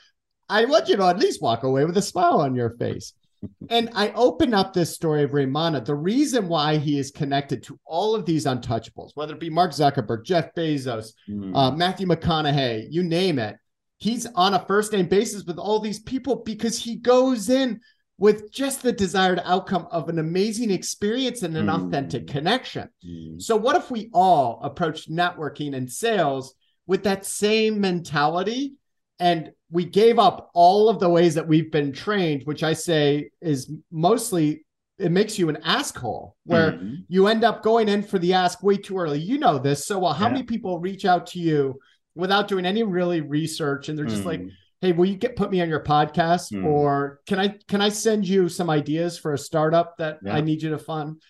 I 0.49 0.65
want 0.65 0.89
you 0.89 0.97
to 0.97 1.05
at 1.05 1.19
least 1.19 1.41
walk 1.41 1.63
away 1.63 1.85
with 1.85 1.97
a 1.97 2.01
smile 2.01 2.41
on 2.41 2.55
your 2.55 2.71
face. 2.77 3.13
and 3.69 3.89
I 3.93 4.11
open 4.11 4.53
up 4.53 4.73
this 4.73 4.93
story 4.93 5.23
of 5.23 5.31
Raimana. 5.31 5.83
The 5.83 5.95
reason 5.95 6.47
why 6.47 6.77
he 6.77 6.97
is 6.97 7.11
connected 7.11 7.63
to 7.63 7.79
all 7.85 8.15
of 8.15 8.25
these 8.25 8.45
untouchables, 8.45 9.11
whether 9.15 9.33
it 9.33 9.39
be 9.39 9.49
Mark 9.49 9.71
Zuckerberg, 9.71 10.25
Jeff 10.25 10.53
Bezos, 10.55 11.13
mm. 11.29 11.55
uh, 11.55 11.71
Matthew 11.71 12.07
McConaughey, 12.07 12.87
you 12.89 13.03
name 13.03 13.39
it, 13.39 13.57
he's 13.97 14.25
on 14.35 14.53
a 14.53 14.65
first 14.65 14.91
name 14.91 15.07
basis 15.07 15.43
with 15.43 15.57
all 15.57 15.79
these 15.79 15.99
people 15.99 16.37
because 16.37 16.79
he 16.79 16.95
goes 16.95 17.49
in 17.49 17.79
with 18.19 18.51
just 18.51 18.81
the 18.81 18.91
desired 18.91 19.39
outcome 19.43 19.87
of 19.91 20.09
an 20.09 20.19
amazing 20.19 20.71
experience 20.71 21.43
and 21.43 21.55
an 21.55 21.67
mm. 21.67 21.87
authentic 21.87 22.27
connection. 22.27 22.89
Mm. 23.07 23.41
So, 23.41 23.55
what 23.55 23.75
if 23.75 23.91
we 23.91 24.09
all 24.13 24.59
approach 24.63 25.09
networking 25.09 25.75
and 25.75 25.91
sales 25.91 26.55
with 26.87 27.03
that 27.03 27.25
same 27.25 27.79
mentality 27.79 28.75
and 29.19 29.51
we 29.69 29.85
gave 29.85 30.19
up 30.19 30.49
all 30.53 30.89
of 30.89 30.99
the 30.99 31.09
ways 31.09 31.35
that 31.35 31.47
we've 31.47 31.71
been 31.71 31.91
trained, 31.91 32.43
which 32.45 32.63
I 32.63 32.73
say 32.73 33.31
is 33.41 33.71
mostly 33.91 34.65
it 34.97 35.11
makes 35.11 35.37
you 35.37 35.49
an 35.49 35.57
asshole 35.63 36.35
where 36.45 36.71
mm-hmm. 36.71 36.95
you 37.07 37.27
end 37.27 37.43
up 37.43 37.61
going 37.61 37.87
in 37.87 38.01
for 38.01 38.17
the 38.17 38.33
ask 38.33 38.63
way 38.63 38.77
too 38.77 38.97
early. 38.97 39.19
You 39.19 39.37
know 39.37 39.59
this. 39.59 39.85
So, 39.85 39.99
well, 39.99 40.13
how 40.13 40.25
yeah. 40.25 40.33
many 40.33 40.43
people 40.43 40.79
reach 40.79 41.05
out 41.05 41.27
to 41.27 41.39
you 41.39 41.79
without 42.15 42.47
doing 42.47 42.65
any 42.65 42.81
really 42.81 43.21
research 43.21 43.89
and 43.89 43.97
they're 43.97 44.05
just 44.05 44.23
mm. 44.23 44.25
like 44.25 44.41
hey 44.81 44.91
will 44.91 45.05
you 45.05 45.15
get 45.15 45.35
put 45.35 45.51
me 45.51 45.61
on 45.61 45.69
your 45.69 45.83
podcast? 45.83 46.51
Mm. 46.51 46.65
or 46.65 47.19
can 47.27 47.39
i 47.39 47.55
can 47.67 47.81
i 47.81 47.89
send 47.89 48.27
you 48.27 48.49
some 48.49 48.69
ideas 48.69 49.17
for 49.17 49.33
a 49.33 49.37
startup 49.37 49.97
that 49.97 50.19
yeah. 50.23 50.35
i 50.35 50.41
need 50.41 50.61
you 50.61 50.69
to 50.71 50.79
fund? 50.79 51.21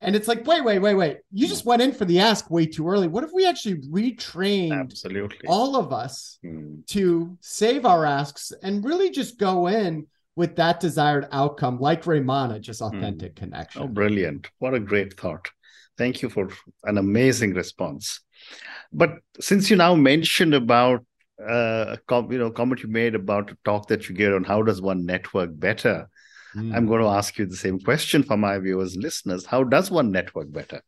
And 0.00 0.14
it's 0.14 0.28
like 0.28 0.46
wait 0.46 0.64
wait 0.64 0.78
wait 0.78 0.94
wait. 0.94 1.18
You 1.32 1.48
just 1.48 1.64
went 1.64 1.82
in 1.82 1.92
for 1.92 2.04
the 2.04 2.20
ask 2.20 2.50
way 2.50 2.66
too 2.66 2.88
early. 2.88 3.08
What 3.08 3.24
if 3.24 3.30
we 3.32 3.46
actually 3.46 3.76
retrained 3.88 4.78
absolutely. 4.78 5.48
all 5.48 5.76
of 5.76 5.92
us 5.92 6.38
mm. 6.44 6.86
to 6.88 7.36
save 7.40 7.84
our 7.84 8.04
asks 8.04 8.52
and 8.62 8.84
really 8.84 9.10
just 9.10 9.38
go 9.38 9.66
in 9.66 10.06
with 10.36 10.54
that 10.54 10.78
desired 10.78 11.26
outcome 11.32 11.80
like 11.80 12.04
raimana 12.04 12.60
just 12.60 12.78
hmm. 12.78 12.86
authentic 12.86 13.34
connection? 13.34 13.82
Oh 13.82 13.88
brilliant. 13.88 14.48
What 14.60 14.74
a 14.74 14.78
great 14.78 15.18
thought. 15.18 15.50
Thank 15.96 16.22
you 16.22 16.28
for 16.28 16.48
an 16.84 16.96
amazing 16.96 17.54
response. 17.54 18.20
But 18.92 19.18
since 19.40 19.68
you 19.68 19.74
now 19.74 19.96
mentioned 19.96 20.54
about 20.54 21.04
uh, 21.40 21.94
a 21.94 21.98
com- 22.06 22.30
you 22.32 22.38
know 22.38 22.50
comment 22.50 22.82
you 22.82 22.88
made 22.88 23.14
about 23.14 23.50
a 23.50 23.56
talk 23.64 23.88
that 23.88 24.08
you 24.08 24.14
gave 24.14 24.34
on 24.34 24.44
how 24.44 24.62
does 24.62 24.80
one 24.80 25.06
network 25.06 25.50
better, 25.52 26.08
mm. 26.54 26.74
I'm 26.74 26.86
going 26.86 27.02
to 27.02 27.08
ask 27.08 27.38
you 27.38 27.46
the 27.46 27.56
same 27.56 27.78
question 27.80 28.22
for 28.22 28.36
my 28.36 28.58
viewers, 28.58 28.96
listeners. 28.96 29.46
How 29.46 29.64
does 29.64 29.90
one 29.90 30.10
network 30.10 30.52
better? 30.52 30.82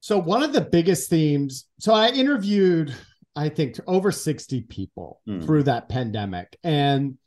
So 0.00 0.18
one 0.18 0.42
of 0.42 0.52
the 0.52 0.62
biggest 0.62 1.10
themes. 1.10 1.66
So 1.78 1.92
I 1.92 2.08
interviewed, 2.08 2.94
I 3.36 3.50
think, 3.50 3.78
over 3.86 4.10
60 4.10 4.62
people 4.62 5.20
mm. 5.28 5.44
through 5.44 5.64
that 5.64 5.88
pandemic, 5.88 6.56
and 6.64 7.18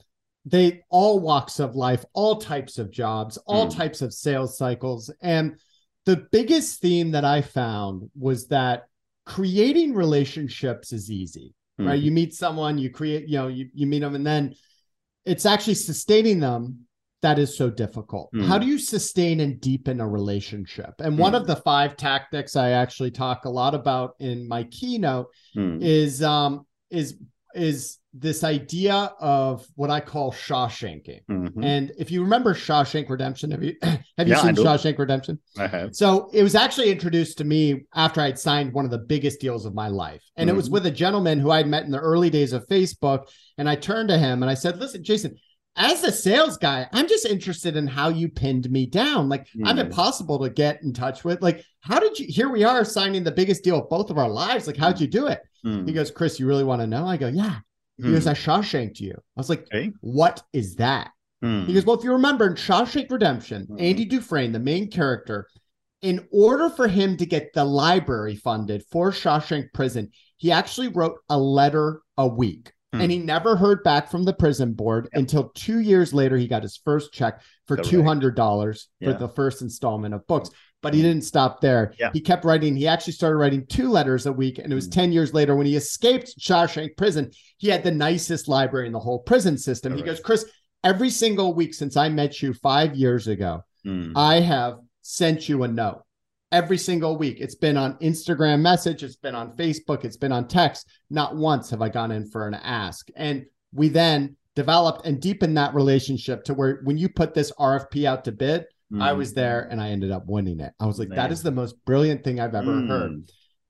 they 0.46 0.84
all 0.90 1.20
walks 1.20 1.60
of 1.60 1.76
life, 1.76 2.04
all 2.14 2.38
types 2.38 2.78
of 2.78 2.92
jobs, 2.92 3.38
all 3.46 3.68
mm. 3.68 3.76
types 3.76 4.02
of 4.02 4.14
sales 4.14 4.58
cycles, 4.58 5.14
and 5.22 5.60
the 6.06 6.28
biggest 6.32 6.82
theme 6.82 7.12
that 7.12 7.24
I 7.24 7.42
found 7.42 8.10
was 8.18 8.48
that 8.48 8.88
creating 9.26 9.94
relationships 9.94 10.92
is 10.92 11.10
easy, 11.10 11.54
mm-hmm. 11.80 11.88
right? 11.88 12.00
You 12.00 12.12
meet 12.12 12.34
someone, 12.34 12.78
you 12.78 12.90
create, 12.90 13.28
you 13.28 13.38
know, 13.38 13.48
you, 13.48 13.70
you 13.74 13.88
meet 13.88 14.00
them, 14.00 14.16
and 14.16 14.26
then 14.26 14.56
it's 15.26 15.46
actually 15.46 15.76
sustaining 15.76 16.40
them 16.40 16.86
that 17.24 17.40
is 17.40 17.58
so 17.58 17.70
difficult. 17.70 18.30
Mm. 18.34 18.46
How 18.46 18.58
do 18.58 18.68
you 18.68 18.78
sustain 18.78 19.40
and 19.40 19.60
deepen 19.60 20.02
a 20.02 20.08
relationship? 20.08 20.94
And 21.00 21.16
mm. 21.16 21.20
one 21.20 21.34
of 21.34 21.48
the 21.48 21.56
five 21.56 21.96
tactics 21.96 22.58
I 22.58 22.72
actually 22.72 23.12
talk 23.12 23.46
a 23.46 23.50
lot 23.50 23.74
about 23.74 24.16
in 24.20 24.48
my 24.48 24.66
keynote 24.66 25.28
mm. 25.56 25.82
is 25.82 26.22
um 26.22 26.68
is 26.92 27.18
is 27.56 27.98
this 28.16 28.44
idea 28.44 29.12
of 29.20 29.66
what 29.76 29.90
I 29.90 30.00
call 30.00 30.32
Shawshanking. 30.32 31.22
Mhm. 31.30 31.64
And 31.66 31.92
if 31.98 32.12
you 32.12 32.22
remember 32.22 32.54
Shawshank 32.54 33.10
Redemption, 33.10 33.50
have 33.52 33.64
you 33.64 33.76
have 33.82 34.28
you 34.28 34.36
Yeah, 34.36 34.42
seen. 34.42 34.56
Shawshank 34.56 35.00
Redemption? 35.00 35.40
I 35.58 35.68
have. 35.68 35.96
So 35.96 36.30
it 36.32 36.44
was 36.44 36.54
actually 36.54 36.92
introduced 36.92 37.40
to 37.40 37.44
me 37.44 37.86
after 37.96 38.22
I'd 38.22 38.38
signed 38.38 38.72
one 38.74 38.86
of 38.86 38.92
the 38.92 39.00
biggest 39.00 39.40
deals 39.40 39.66
of 39.66 39.74
my 39.74 39.88
life. 39.88 40.22
And 40.38 40.50
it 40.50 40.56
was 40.56 40.70
Mhm. 40.70 40.74
with 40.74 40.86
a 40.86 40.92
gentleman 40.92 41.40
who 41.40 41.50
I'd 41.50 41.68
met 41.68 41.86
in 41.86 41.92
the 41.92 42.00
early 42.00 42.30
days 42.30 42.54
of 42.54 42.68
Facebook. 42.68 43.28
And 43.58 43.68
I 43.68 43.76
turned 43.76 44.10
to 44.10 44.18
him 44.18 44.44
and 44.44 44.50
I 44.50 44.54
said, 44.54 44.80
Listen, 44.80 45.04
Jason, 45.04 45.36
as 45.76 46.04
a 46.04 46.12
sales 46.12 46.58
guy, 46.58 46.86
I'm 46.94 47.08
just 47.08 47.26
interested 47.26 47.76
in 47.76 47.88
how 47.88 48.10
you 48.10 48.30
pinned 48.30 48.70
me 48.70 48.86
down. 48.86 49.28
Like, 49.28 49.48
I'm 49.66 49.78
Mhm. 49.78 49.86
impossible 49.86 50.38
to 50.44 50.52
get 50.52 50.84
in 50.84 50.94
touch 50.94 51.24
with. 51.24 51.42
Like, 51.42 51.66
how 51.80 52.00
did 52.00 52.20
you? 52.20 52.28
Here 52.30 52.50
we 52.50 52.64
are 52.64 52.86
signing 52.86 53.24
the 53.24 53.32
biggest 53.32 53.64
deal 53.64 53.80
of 53.80 53.90
both 53.90 54.12
of 54.12 54.20
our 54.20 54.30
lives. 54.30 54.68
Like, 54.68 54.78
how'd 54.78 55.02
you 55.02 55.08
do 55.08 55.26
it? 55.26 55.42
Mm. 55.66 55.88
He 55.88 55.94
goes, 55.94 56.12
Chris, 56.12 56.40
you 56.40 56.46
really 56.46 56.64
want 56.64 56.82
to 56.82 56.88
know? 56.88 57.08
I 57.08 57.18
go, 57.18 57.28
Yeah. 57.28 57.56
He 57.98 58.04
goes. 58.12 58.28
I 58.28 58.34
Shawshanked 58.34 59.00
you. 59.00 59.14
I 59.14 59.20
was 59.40 59.50
like. 59.50 59.68
What 60.02 60.42
is 60.52 60.76
that? 60.76 61.12
Mm. 61.44 61.66
He 61.68 61.74
goes, 61.74 61.86
Well, 61.86 61.98
if 61.98 62.04
you 62.04 62.12
remember 62.14 62.48
in 62.48 62.54
Shawshank 62.56 63.12
Redemption, 63.12 63.68
Mhm. 63.70 63.82
Andy 63.82 64.06
Dufresne, 64.06 64.52
the 64.52 64.60
main 64.60 64.90
character, 64.90 65.48
in 66.02 66.26
order 66.32 66.70
for 66.70 66.88
him 66.88 67.18
to 67.18 67.26
get 67.26 67.54
the 67.54 67.64
library 67.66 68.36
funded 68.36 68.84
for 68.92 69.12
Shawshank 69.12 69.74
Prison, 69.74 70.10
he 70.38 70.52
actually 70.52 70.88
wrote 70.90 71.18
a 71.30 71.38
letter 71.38 72.02
a 72.18 72.28
week. 72.28 72.74
Hmm. 72.94 73.02
And 73.02 73.12
he 73.12 73.20
never 73.20 73.56
heard 73.56 73.84
back 73.84 74.10
from 74.12 74.24
the 74.24 74.34
prison 74.34 74.74
board 74.74 75.10
until 75.14 75.50
two 75.56 75.80
years 75.80 76.14
later, 76.14 76.38
he 76.38 76.48
got 76.48 76.64
his 76.64 76.78
first 76.78 77.12
check 77.14 77.42
for 77.68 77.76
$200 77.78 78.88
for 79.02 79.10
Yeah. 79.12 79.18
the 79.18 79.28
first 79.30 79.62
installment 79.62 80.14
of 80.14 80.26
books. 80.28 80.50
But 80.84 80.94
he 80.94 81.02
didn't 81.02 81.24
stop 81.24 81.62
there. 81.62 81.94
Yeah. 81.98 82.12
He 82.14 82.22
kept 82.22 82.46
writing. 82.46 82.76
He 82.76 82.88
actually 82.88 83.14
started 83.14 83.38
writing 83.38 83.66
two 83.66 83.90
letters 83.90 84.28
a 84.28 84.32
week. 84.34 84.60
And 84.60 84.72
it 84.72 84.76
was 84.76 84.86
Hmm. 84.86 84.92
10 84.92 85.12
years 85.14 85.34
later 85.34 85.56
when 85.56 85.66
he 85.66 85.76
escaped 85.76 86.38
Shawshank 86.40 86.96
Prison, 86.98 87.32
he 87.58 87.70
had 87.70 87.84
the 87.84 87.92
nicest 87.92 88.48
library 88.48 88.86
in 88.86 88.94
the 88.94 89.00
whole 89.00 89.20
prison 89.20 89.58
system. 89.58 89.96
He 89.96 90.04
Correct. 90.04 90.18
goes, 90.20 90.24
Chris, 90.24 90.46
every 90.84 91.10
single 91.10 91.56
week 91.56 91.74
since 91.74 91.98
I 91.98 92.10
met 92.10 92.42
you 92.44 92.54
five 92.54 92.96
years 92.96 93.28
ago, 93.28 93.64
Mm. 93.86 94.14
I 94.16 94.40
have 94.40 94.76
sent 95.02 95.50
you 95.50 95.64
a 95.64 95.68
note 95.68 96.04
every 96.54 96.78
single 96.78 97.18
week. 97.18 97.38
It's 97.42 97.56
been 97.56 97.76
on 97.76 97.96
Instagram 97.98 98.62
message, 98.62 99.04
it's 99.04 99.16
been 99.18 99.36
on 99.36 99.58
Facebook, 99.58 100.06
it's 100.06 100.16
been 100.18 100.32
on 100.32 100.48
text. 100.48 100.88
Not 101.10 101.36
once 101.36 101.70
have 101.72 101.82
I 101.82 101.90
gone 101.90 102.12
in 102.12 102.30
for 102.30 102.48
an 102.48 102.54
ask. 102.54 103.10
And 103.18 103.46
we 103.74 103.90
then 103.90 104.38
developed 104.56 105.06
and 105.06 105.20
deepened 105.20 105.58
that 105.58 105.74
relationship 105.74 106.44
to 106.46 106.54
where 106.54 106.80
when 106.84 106.98
you 106.98 107.10
put 107.10 107.34
this 107.34 107.52
RFP 107.60 108.06
out 108.06 108.24
to 108.26 108.32
bid, 108.32 108.66
I 109.00 109.12
Mm. 109.14 109.18
was 109.18 109.34
there 109.34 109.68
and 109.72 109.82
I 109.82 109.90
ended 109.90 110.12
up 110.12 110.26
winning 110.28 110.60
it. 110.60 110.74
I 110.80 110.86
was 110.86 111.00
like, 111.00 111.10
that 111.10 111.32
is 111.32 111.42
the 111.42 111.52
most 111.52 111.76
brilliant 111.86 112.24
thing 112.24 112.40
I've 112.40 112.56
ever 112.56 112.72
Mm. 112.72 112.88
heard. 112.88 113.24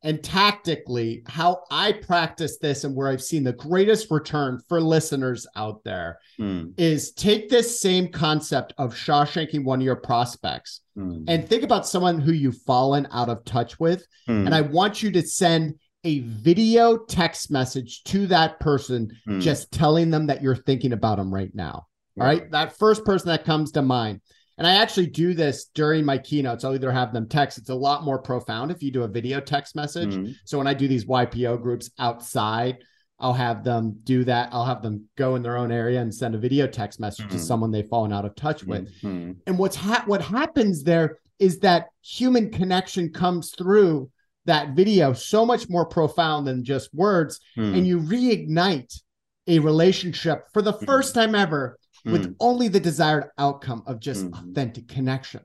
And 0.06 0.22
tactically, 0.22 1.24
how 1.28 1.62
I 1.72 1.94
practice 1.94 2.58
this 2.58 2.84
and 2.84 2.94
where 2.94 3.08
I've 3.08 3.24
seen 3.24 3.46
the 3.46 3.54
greatest 3.54 4.12
return 4.12 4.60
for 4.68 4.82
listeners 4.82 5.48
out 5.56 5.82
there 5.86 6.18
Mm. 6.40 6.74
is 6.78 7.12
take 7.14 7.50
this 7.50 7.80
same 7.80 8.10
concept 8.10 8.74
of 8.78 8.94
Shawshanking 8.94 9.64
one 9.64 9.80
of 9.80 9.86
your 9.86 9.96
prospects 9.96 10.82
Mm. 10.98 11.24
and 11.30 11.48
think 11.48 11.64
about 11.64 11.88
someone 11.88 12.20
who 12.20 12.34
you've 12.34 12.62
fallen 12.64 13.08
out 13.12 13.30
of 13.30 13.46
touch 13.46 13.80
with. 13.80 14.06
Mm. 14.28 14.48
And 14.48 14.54
I 14.56 14.60
want 14.62 15.02
you 15.02 15.10
to 15.12 15.22
send 15.22 15.76
a 16.04 16.20
video 16.20 16.98
text 16.98 17.50
message 17.50 18.04
to 18.04 18.28
that 18.28 18.60
person, 18.60 19.10
Mm. 19.26 19.40
just 19.42 19.72
telling 19.72 20.10
them 20.12 20.28
that 20.28 20.42
you're 20.44 20.58
thinking 20.58 20.92
about 20.92 21.18
them 21.18 21.34
right 21.34 21.56
now. 21.56 21.86
All 22.20 22.28
right. 22.28 22.52
That 22.52 22.78
first 22.78 23.06
person 23.06 23.30
that 23.30 23.46
comes 23.46 23.72
to 23.72 23.82
mind. 23.82 24.20
And 24.58 24.68
I 24.68 24.76
actually 24.76 25.08
do 25.08 25.34
this 25.34 25.66
during 25.74 26.06
my 26.06 26.18
keynotes. 26.18 26.64
I'll 26.64 26.76
either 26.76 26.92
have 26.92 27.12
them 27.14 27.28
text. 27.28 27.58
It's 27.58 27.70
a 27.70 27.76
lot 27.76 28.04
more 28.04 28.20
profound 28.20 28.72
if 28.72 28.84
you 28.84 28.92
do 28.92 29.04
a 29.04 29.08
video 29.08 29.40
text 29.40 29.76
message. 29.76 30.14
Mm. 30.16 30.36
So 30.46 30.58
when 30.58 30.68
I 30.68 30.74
do 30.76 30.88
these 30.88 31.06
YPO 31.06 31.62
groups 31.62 31.90
outside, 32.00 32.78
I'll 33.20 33.34
have 33.34 33.64
them 33.64 33.98
do 34.04 34.24
that. 34.26 34.50
I'll 34.52 34.66
have 34.66 34.82
them 34.82 35.08
go 35.18 35.36
in 35.36 35.42
their 35.44 35.58
own 35.58 35.72
area 35.72 36.02
and 36.02 36.14
send 36.14 36.36
a 36.36 36.38
video 36.38 36.68
text 36.68 37.00
message 37.00 37.28
to 37.30 37.38
Mhm. 37.38 37.40
someone 37.40 37.72
they've 37.72 37.88
fallen 37.88 38.12
out 38.14 38.26
of 38.26 38.36
touch 38.36 38.64
with. 38.64 38.90
Mm. 39.02 39.38
And 39.48 39.58
what's 39.58 39.76
ha- 39.76 40.04
what 40.06 40.22
happens 40.22 40.84
there 40.84 41.18
is 41.40 41.60
that 41.60 41.88
human 42.02 42.50
connection 42.52 43.12
comes 43.12 43.54
through 43.58 44.10
that 44.46 44.76
video 44.76 45.14
so 45.14 45.46
much 45.46 45.70
more 45.70 45.86
profound 45.86 46.46
than 46.46 46.64
just 46.66 46.94
words, 46.94 47.40
Mm. 47.58 47.78
and 47.78 47.88
you 47.88 48.00
reignite 48.00 49.02
a 49.48 49.60
relationship 49.60 50.46
for 50.54 50.62
the 50.62 50.74
first 50.74 51.16
time 51.16 51.34
ever 51.34 51.78
with 52.06 52.28
Mm. 52.28 52.36
only 52.40 52.68
the 52.68 52.80
desired 52.80 53.30
outcome 53.38 53.84
of 53.86 54.00
just 54.00 54.26
Mhm. 54.26 54.34
authentic 54.52 54.88
connection. 54.88 55.42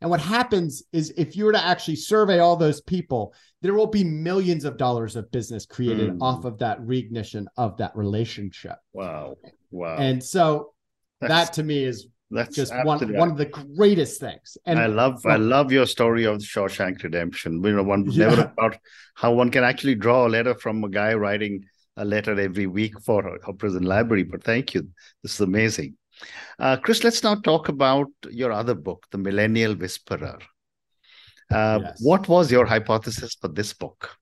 And 0.00 0.10
what 0.10 0.20
happens 0.20 0.82
is 0.92 1.12
if 1.16 1.36
you 1.36 1.44
were 1.44 1.52
to 1.52 1.64
actually 1.64 1.96
survey 1.96 2.38
all 2.38 2.56
those 2.56 2.80
people, 2.80 3.34
there 3.62 3.74
will 3.74 3.88
be 3.88 4.04
millions 4.04 4.64
of 4.64 4.76
dollars 4.76 5.16
of 5.16 5.30
business 5.32 5.66
created 5.66 6.10
Mm. 6.12 6.22
off 6.22 6.44
of 6.44 6.58
that 6.58 6.80
reignition 6.80 7.46
of 7.56 7.76
that 7.78 7.96
relationship. 7.96 8.76
Wow. 8.92 9.36
Wow. 9.70 9.96
And 9.98 10.22
so 10.22 10.72
That's- 11.20 11.48
that 11.48 11.52
to 11.54 11.62
me 11.64 11.82
is 11.84 12.06
that's 12.30 12.54
just 12.54 12.72
one, 12.84 13.12
one 13.14 13.30
of 13.30 13.36
the 13.38 13.46
greatest 13.46 14.20
things. 14.20 14.56
And 14.66 14.78
I 14.78 14.86
love 14.86 15.24
I 15.26 15.36
love 15.36 15.72
your 15.72 15.86
story 15.86 16.24
of 16.24 16.38
the 16.38 16.44
Shawshank 16.44 17.02
Redemption. 17.02 17.62
You 17.64 17.72
know, 17.76 17.82
one 17.82 18.04
Yeah. 18.08 18.28
never 18.28 18.42
about 18.56 18.76
how 19.14 19.32
one 19.34 19.50
can 19.50 19.64
actually 19.64 19.96
draw 19.96 20.26
a 20.26 20.28
letter 20.28 20.54
from 20.54 20.84
a 20.84 20.88
guy 20.88 21.14
writing 21.14 21.64
a 21.98 22.04
letter 22.04 22.38
every 22.40 22.66
week 22.66 22.94
for 23.00 23.20
a 23.46 23.52
prison 23.52 23.82
library. 23.82 24.22
But 24.24 24.44
thank 24.44 24.74
you, 24.74 24.88
this 25.22 25.34
is 25.34 25.40
amazing. 25.40 25.96
Uh, 26.58 26.76
Chris, 26.76 27.04
let's 27.04 27.22
now 27.22 27.36
talk 27.36 27.68
about 27.68 28.08
your 28.30 28.52
other 28.52 28.74
book, 28.74 29.06
The 29.10 29.18
Millennial 29.18 29.74
Whisperer. 29.74 30.38
Uh, 31.50 31.78
Yes. 31.82 31.98
What 32.02 32.28
was 32.28 32.50
your 32.50 32.66
hypothesis 32.66 33.34
for 33.40 33.48
this 33.48 33.72
book? 33.72 34.16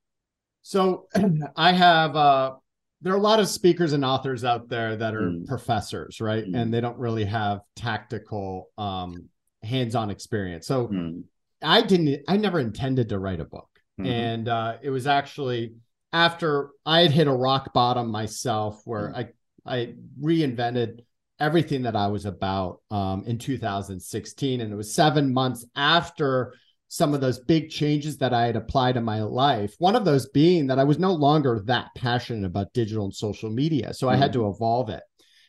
So 0.62 1.06
I 1.56 1.73
have 1.73 2.16
uh 2.16 2.54
there 3.02 3.12
are 3.12 3.18
a 3.18 3.28
lot 3.30 3.40
of 3.40 3.49
speakers 3.49 3.92
and 3.92 4.04
authors 4.04 4.42
out 4.45 4.68
there 4.68 4.97
that 4.97 5.14
are 5.14 5.30
Mm. 5.30 5.47
professors, 5.47 6.21
right? 6.21 6.45
Mm. 6.45 6.56
And 6.59 6.75
they 6.75 6.80
don't 6.80 6.99
really 6.99 7.25
have 7.25 7.61
tactical 7.76 8.71
um 8.78 9.28
hands-on 9.62 10.11
experience. 10.11 10.66
So 10.66 10.87
Hmm. 10.87 11.21
I 11.62 11.83
didn't 11.83 12.23
I 12.28 12.37
never 12.37 12.61
intended 12.61 13.09
to 13.11 13.18
write 13.18 13.40
a 13.40 13.45
book. 13.45 13.68
Mhm. 14.00 14.06
And 14.06 14.49
uh 14.49 14.78
it 14.83 14.90
was 14.90 15.06
actually 15.06 15.75
after 16.12 16.70
I 16.84 17.02
had 17.02 17.10
hit 17.10 17.26
a 17.26 17.32
rock 17.32 17.72
bottom 17.75 18.10
myself 18.10 18.80
where 18.84 19.08
Mm. 19.10 19.16
I 19.16 19.28
I 19.68 19.94
reinvented 20.22 21.00
everything 21.40 21.82
that 21.82 21.96
I 21.96 22.06
was 22.06 22.25
about 22.25 22.80
um 22.90 23.25
in 23.26 23.38
2016 23.38 24.60
and 24.60 24.72
it 24.72 24.76
was 24.76 24.94
7 24.94 25.32
months 25.32 25.66
after 25.75 26.54
some 26.88 27.14
of 27.14 27.20
those 27.20 27.40
big 27.40 27.68
changes 27.68 28.18
that 28.18 28.32
I 28.32 28.46
had 28.46 28.54
applied 28.54 28.96
in 28.96 29.02
my 29.02 29.20
life. 29.22 29.75
One 29.78 29.96
of 29.96 30.04
those 30.04 30.28
being 30.28 30.68
that 30.68 30.78
I 30.78 30.84
was 30.84 31.00
no 31.00 31.12
longer 31.12 31.60
that 31.66 31.88
passionate 31.96 32.46
about 32.46 32.72
digital 32.72 33.04
and 33.04 33.14
social 33.14 33.50
media. 33.50 33.92
So 33.92 34.08
I 34.08 34.14
had 34.14 34.32
to 34.34 34.48
evolve 34.48 34.88
it. 34.88 35.02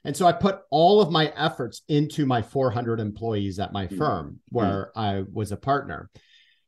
And 0.03 0.17
so 0.17 0.25
I 0.25 0.31
put 0.31 0.61
all 0.71 0.99
of 0.99 1.11
my 1.11 1.31
efforts 1.35 1.83
into 1.87 2.25
my 2.25 2.41
400 2.41 2.99
employees 2.99 3.59
at 3.59 3.71
my 3.71 3.85
Mhm. 3.85 3.97
firm 3.97 4.39
where 4.49 4.91
I 4.97 5.23
was 5.31 5.51
a 5.51 5.57
partner. 5.57 6.09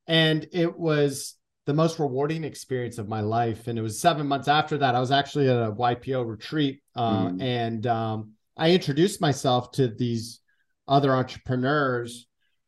And 0.06 0.48
it 0.52 0.78
was 0.78 1.36
the 1.70 1.74
most 1.76 2.00
rewarding 2.00 2.44
experience 2.44 2.98
of 2.98 3.08
my 3.08 3.22
life. 3.22 3.68
And 3.68 3.78
it 3.78 3.84
was 3.84 4.02
seven 4.02 4.26
months 4.26 4.48
after 4.48 4.76
that. 4.80 4.96
I 4.96 5.00
was 5.00 5.12
actually 5.12 5.48
at 5.50 5.56
a 5.56 5.72
YPO 5.72 6.26
retreat 6.28 6.82
uh, 6.96 7.28
Mhm. 7.28 7.42
and 7.44 7.86
um, 7.86 8.32
I 8.58 8.72
introduced 8.72 9.22
myself 9.22 9.72
to 9.74 9.88
these 9.88 10.40
other 10.88 11.12
entrepreneurs 11.16 12.26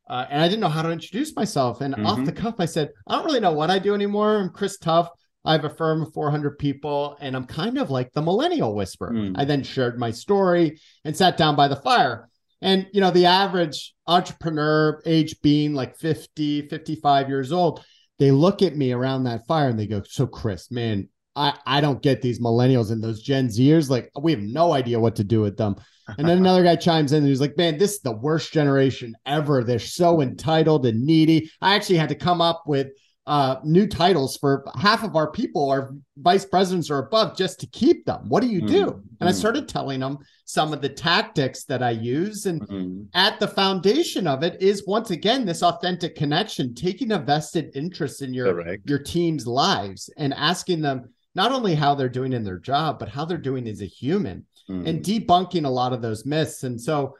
uh, 0.07 0.25
and 0.29 0.39
I 0.39 0.47
didn't 0.47 0.59
know 0.59 0.67
how 0.69 0.83
to 0.83 0.91
introduce 0.91 1.35
myself. 1.35 1.81
And 1.81 1.95
off 2.05 2.19
Mhm. 2.19 2.25
the 2.27 2.31
cuff, 2.31 2.55
I 2.59 2.65
said, 2.65 2.89
I 3.07 3.15
don't 3.15 3.25
really 3.25 3.39
know 3.39 3.53
what 3.53 3.71
I 3.71 3.79
do 3.79 3.95
anymore. 3.95 4.37
I'm 4.37 4.49
Chris 4.49 4.77
Tuff. 4.77 5.09
I 5.43 5.53
have 5.53 5.65
a 5.65 5.69
firm 5.69 6.03
of 6.03 6.13
400 6.13 6.59
people, 6.59 7.17
and 7.21 7.35
I'm 7.35 7.45
kind 7.45 7.79
of 7.79 7.89
like 7.89 8.11
the 8.13 8.21
millennial 8.21 8.75
whisperer. 8.75 9.13
Mm. 9.13 9.33
I 9.35 9.45
then 9.45 9.63
shared 9.63 9.97
my 9.97 10.11
story 10.11 10.79
and 11.05 11.17
sat 11.17 11.37
down 11.37 11.55
by 11.55 11.67
the 11.69 11.77
fire. 11.77 12.29
And, 12.61 12.85
you 12.93 13.01
know, 13.01 13.09
the 13.09 13.25
average 13.25 13.95
entrepreneur, 14.05 15.01
age 15.05 15.41
being 15.41 15.73
like 15.73 15.97
50, 15.97 16.67
55 16.67 17.27
years 17.29 17.51
old, 17.51 17.83
they 18.21 18.29
look 18.29 18.61
at 18.61 18.77
me 18.77 18.91
around 18.91 19.23
that 19.23 19.47
fire 19.47 19.69
and 19.69 19.79
they 19.79 19.87
go, 19.87 20.03
So, 20.07 20.27
Chris, 20.27 20.69
man, 20.69 21.09
I, 21.35 21.57
I 21.65 21.81
don't 21.81 22.03
get 22.03 22.21
these 22.21 22.39
millennials 22.39 22.91
and 22.91 23.03
those 23.03 23.23
Gen 23.23 23.47
Zers. 23.47 23.89
Like, 23.89 24.11
we 24.21 24.31
have 24.31 24.41
no 24.41 24.73
idea 24.73 24.99
what 24.99 25.15
to 25.15 25.23
do 25.23 25.41
with 25.41 25.57
them. 25.57 25.75
And 26.19 26.29
then 26.29 26.37
another 26.37 26.63
guy 26.63 26.75
chimes 26.75 27.13
in 27.13 27.19
and 27.19 27.27
he's 27.27 27.41
like, 27.41 27.57
Man, 27.57 27.79
this 27.79 27.93
is 27.93 28.01
the 28.01 28.11
worst 28.15 28.53
generation 28.53 29.15
ever. 29.25 29.63
They're 29.63 29.79
so 29.79 30.21
entitled 30.21 30.85
and 30.85 31.03
needy. 31.03 31.49
I 31.63 31.73
actually 31.73 31.95
had 31.95 32.09
to 32.09 32.15
come 32.15 32.41
up 32.41 32.61
with 32.67 32.89
uh, 33.27 33.57
new 33.63 33.85
titles 33.85 34.35
for 34.37 34.65
half 34.75 35.03
of 35.03 35.15
our 35.15 35.29
people 35.29 35.69
are 35.69 35.93
vice 36.17 36.43
presidents 36.43 36.89
or 36.89 36.97
above 36.99 37.37
just 37.37 37.59
to 37.59 37.67
keep 37.67 38.03
them. 38.05 38.27
What 38.27 38.41
do 38.41 38.47
you 38.49 38.61
do? 38.61 38.85
Mm, 38.87 39.01
And 39.19 39.29
I 39.29 39.31
mm. 39.31 39.35
started 39.35 39.67
telling 39.69 39.99
them 39.99 40.17
some 40.45 40.73
of 40.73 40.81
the 40.81 40.89
tactics 40.89 41.63
that 41.65 41.83
I 41.83 41.91
use. 41.91 42.47
And 42.47 42.61
Mm. 42.67 43.05
at 43.13 43.39
the 43.39 43.47
foundation 43.47 44.25
of 44.25 44.41
it 44.43 44.59
is 44.61 44.87
once 44.87 45.11
again 45.11 45.45
this 45.45 45.61
authentic 45.61 46.15
connection, 46.15 46.73
taking 46.73 47.11
a 47.11 47.19
vested 47.19 47.71
interest 47.75 48.21
in 48.23 48.33
your 48.33 48.53
Correct. 48.53 48.89
your 48.89 48.99
team's 48.99 49.45
lives 49.45 50.09
and 50.17 50.33
asking 50.33 50.81
them 50.81 51.09
not 51.35 51.51
only 51.51 51.75
how 51.75 51.93
they're 51.95 52.09
doing 52.09 52.33
in 52.33 52.43
their 52.43 52.59
job, 52.59 52.97
but 52.99 53.07
how 53.07 53.23
they're 53.23 53.37
doing 53.37 53.67
as 53.67 53.81
a 53.81 53.85
human 53.85 54.45
Mm. 54.69 54.87
and 54.87 55.03
debunking 55.03 55.65
a 55.65 55.69
lot 55.69 55.93
of 55.93 56.01
those 56.01 56.25
myths. 56.25 56.63
And 56.63 56.79
so 56.79 57.15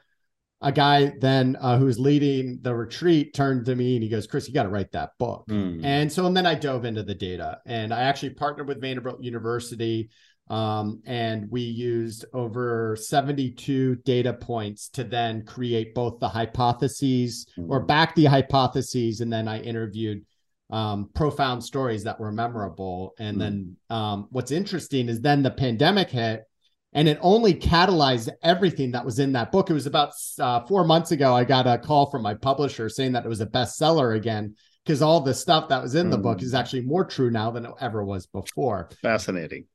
a 0.62 0.72
guy 0.72 1.12
then 1.20 1.56
uh, 1.60 1.76
who 1.76 1.86
was 1.86 1.98
leading 1.98 2.60
the 2.62 2.74
retreat 2.74 3.34
turned 3.34 3.66
to 3.66 3.74
me 3.74 3.96
and 3.96 4.02
he 4.02 4.08
goes, 4.08 4.26
Chris, 4.26 4.46
you 4.48 4.54
got 4.54 4.62
to 4.62 4.68
write 4.68 4.92
that 4.92 5.10
book. 5.18 5.44
Mm. 5.48 5.84
And 5.84 6.12
so, 6.12 6.24
and 6.26 6.36
then 6.36 6.46
I 6.46 6.54
dove 6.54 6.84
into 6.84 7.02
the 7.02 7.14
data 7.14 7.58
and 7.66 7.92
I 7.92 8.02
actually 8.02 8.30
partnered 8.30 8.68
with 8.68 8.80
Vanderbilt 8.80 9.22
University 9.22 10.08
Um, 10.50 11.02
and 11.06 11.48
we 11.50 11.62
used 11.62 12.24
over 12.34 12.96
72 12.96 13.94
data 14.04 14.32
points 14.32 14.88
to 14.90 15.04
then 15.04 15.44
create 15.46 15.94
both 15.94 16.18
the 16.18 16.28
hypotheses 16.28 17.46
or 17.56 17.80
Mhm. 17.80 17.86
back 17.86 18.14
the 18.14 18.26
hypotheses. 18.26 19.20
And 19.20 19.32
then 19.32 19.48
I 19.48 19.60
interviewed 19.60 20.26
um, 20.70 21.10
profound 21.14 21.62
stories 21.62 22.04
that 22.04 22.18
were 22.18 22.32
memorable. 22.32 23.14
And 23.18 23.40
then 23.40 23.76
um, 23.90 24.26
what's 24.30 24.50
interesting 24.50 25.08
is 25.08 25.20
then 25.20 25.42
the 25.42 25.50
pandemic 25.50 26.10
hit 26.10 26.44
and 26.92 27.08
it 27.08 27.18
only 27.20 27.54
catalyzed 27.54 28.28
everything 28.42 28.92
that 28.92 29.04
was 29.04 29.18
in 29.18 29.32
that 29.32 29.50
book. 29.52 29.70
It 29.70 29.74
was 29.74 29.86
about 29.86 30.12
uh, 30.38 30.60
four 30.66 30.84
months 30.84 31.10
ago. 31.10 31.34
I 31.34 31.44
got 31.44 31.66
a 31.66 31.78
call 31.78 32.10
from 32.10 32.22
my 32.22 32.34
publisher 32.34 32.88
saying 32.88 33.12
that 33.12 33.24
it 33.24 33.28
was 33.28 33.40
a 33.40 33.46
bestseller 33.46 34.16
again 34.16 34.54
because 34.84 35.00
all 35.00 35.20
the 35.20 35.32
stuff 35.34 35.68
that 35.68 35.82
was 35.82 35.94
in 35.94 36.10
the 36.10 36.18
book 36.18 36.38
Mm. 36.38 36.42
is 36.42 36.54
actually 36.54 36.82
more 36.82 37.04
true 37.04 37.30
now 37.30 37.50
than 37.50 37.64
it 37.66 37.72
ever 37.80 38.04
was 38.04 38.26
before. 38.26 38.90
Fascinating. 39.00 39.66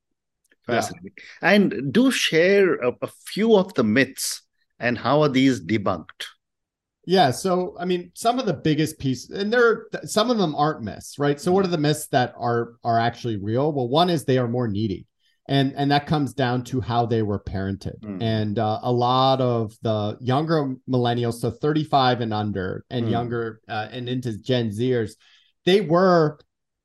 Yeah. 0.68 0.76
Fascinating. 0.76 1.12
And 1.42 1.94
do 1.94 2.12
share 2.12 2.76
a, 2.76 2.92
a 3.02 3.08
few 3.26 3.56
of 3.56 3.74
the 3.74 3.84
myths 3.84 4.42
and 4.80 4.98
how 4.98 5.22
are 5.24 5.30
these 5.30 5.62
debunked? 5.66 6.26
Yeah. 7.06 7.32
So, 7.32 7.76
I 7.80 7.86
mean, 7.86 8.12
some 8.16 8.38
of 8.38 8.46
the 8.46 8.54
biggest 8.54 9.00
pieces, 9.00 9.30
and 9.30 9.52
there, 9.52 9.66
are 9.66 9.88
some 10.04 10.30
of 10.30 10.38
them 10.38 10.54
aren't 10.56 10.84
myths, 10.84 11.18
right? 11.18 11.40
So, 11.40 11.54
what 11.54 11.64
are 11.64 11.70
the 11.70 11.78
myths 11.78 12.08
that 12.08 12.34
are 12.38 12.74
are 12.84 13.00
actually 13.00 13.38
real? 13.38 13.72
Well, 13.72 13.88
one 13.88 14.10
is 14.10 14.26
they 14.26 14.38
are 14.38 14.48
more 14.50 14.68
needy, 14.68 15.06
and 15.48 15.74
and 15.76 15.92
that 15.92 16.08
comes 16.08 16.34
down 16.34 16.64
to 16.66 16.82
how 16.82 17.06
they 17.06 17.22
were 17.22 17.40
parented. 17.40 18.00
Mm. 18.02 18.22
And 18.22 18.60
uh, 18.60 18.80
a 18.84 18.92
lot 18.92 19.42
of 19.42 19.76
the 19.82 20.18
younger 20.20 20.76
millennials, 20.90 21.36
so 21.36 21.52
thirty 21.52 21.84
five 21.84 22.22
and 22.22 22.34
under, 22.34 22.86
and 22.90 23.08
Mm. 23.08 23.12
younger, 23.12 23.62
uh, 23.68 23.88
and 23.92 24.10
into 24.10 24.38
Gen 24.38 24.70
Zers, 24.70 25.12
they 25.66 25.82
were. 25.82 26.40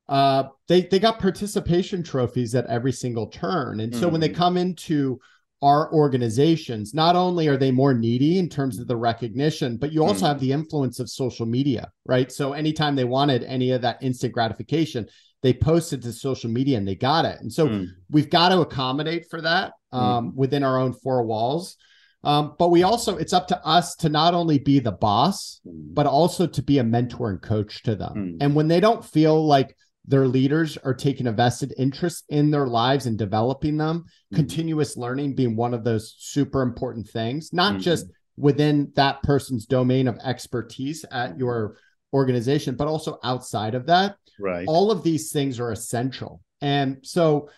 Uh, 0.08 0.48
they 0.68 0.82
they 0.82 0.98
got 0.98 1.20
participation 1.20 2.02
trophies 2.02 2.54
at 2.54 2.66
every 2.66 2.92
single 2.92 3.28
turn, 3.28 3.80
and 3.80 3.94
so 3.94 4.08
when 4.08 4.20
they 4.20 4.28
Mm. 4.28 4.34
come 4.34 4.56
into 4.56 5.18
our 5.62 5.90
organizations, 5.94 6.92
not 6.92 7.14
only 7.14 7.46
are 7.46 7.56
they 7.56 7.70
more 7.70 7.94
needy 7.94 8.36
in 8.38 8.48
terms 8.48 8.80
of 8.80 8.88
the 8.88 8.96
recognition, 8.96 9.76
but 9.76 9.92
you 9.92 10.04
also 10.04 10.24
Mm. 10.24 10.28
have 10.28 10.40
the 10.40 10.50
influence 10.52 10.98
of 10.98 11.08
social 11.08 11.46
media, 11.46 11.90
right? 12.04 12.32
So 12.32 12.52
anytime 12.52 12.96
they 12.96 13.04
wanted 13.04 13.44
any 13.44 13.70
of 13.70 13.82
that 13.82 14.02
instant 14.02 14.34
gratification, 14.34 15.06
they 15.42 15.52
posted 15.52 16.02
to 16.02 16.12
social 16.12 16.50
media 16.50 16.78
and 16.78 16.86
they 16.86 16.94
got 16.94 17.24
it. 17.24 17.40
And 17.40 17.52
so 17.52 17.68
Mm. 17.68 17.88
we've 18.10 18.30
got 18.30 18.50
to 18.50 18.60
accommodate 18.60 19.28
for 19.28 19.40
that 19.42 19.72
um, 19.92 20.34
within 20.36 20.62
our 20.62 20.78
own 20.78 20.92
four 20.94 21.22
walls. 21.24 21.76
Um, 22.24 22.54
but 22.58 22.70
we 22.70 22.84
also, 22.84 23.16
it's 23.16 23.32
up 23.32 23.48
to 23.48 23.66
us 23.66 23.96
to 23.96 24.08
not 24.08 24.32
only 24.32 24.58
be 24.58 24.78
the 24.78 24.92
boss, 24.92 25.60
Mm. 25.66 25.94
but 25.94 26.06
also 26.06 26.46
to 26.46 26.62
be 26.62 26.78
a 26.78 26.84
mentor 26.84 27.30
and 27.30 27.42
coach 27.42 27.82
to 27.82 27.96
them. 27.96 28.14
Mm. 28.14 28.36
And 28.40 28.54
when 28.54 28.68
they 28.68 28.80
don't 28.80 29.04
feel 29.04 29.44
like 29.44 29.76
their 30.06 30.26
leaders 30.28 30.76
are 30.78 30.94
taking 30.94 31.26
a 31.26 31.32
vested 31.32 31.74
interest 31.76 32.24
in 32.28 32.50
their 32.50 32.66
lives 32.68 33.06
and 33.06 33.18
developing 33.18 33.76
them, 33.76 34.04
Mm. 34.32 34.36
continuous 34.36 34.96
learning 34.96 35.34
being 35.34 35.56
one 35.56 35.74
of 35.74 35.82
those 35.84 36.14
super 36.18 36.62
important 36.62 37.08
things, 37.08 37.52
not 37.52 37.78
just 37.80 38.06
within 38.36 38.90
that 38.94 39.22
person's 39.24 39.66
domain 39.66 40.08
of 40.08 40.16
expertise 40.24 41.04
at 41.10 41.38
your 41.38 41.76
organization, 42.12 42.74
but 42.74 42.88
also 42.88 43.18
outside 43.24 43.74
of 43.74 43.86
that. 43.86 44.16
Right. 44.38 44.66
All 44.66 44.90
of 44.90 45.02
these 45.02 45.32
things 45.32 45.58
are 45.60 45.72
essential. 45.72 46.42
And 46.60 46.98
so 47.02 47.48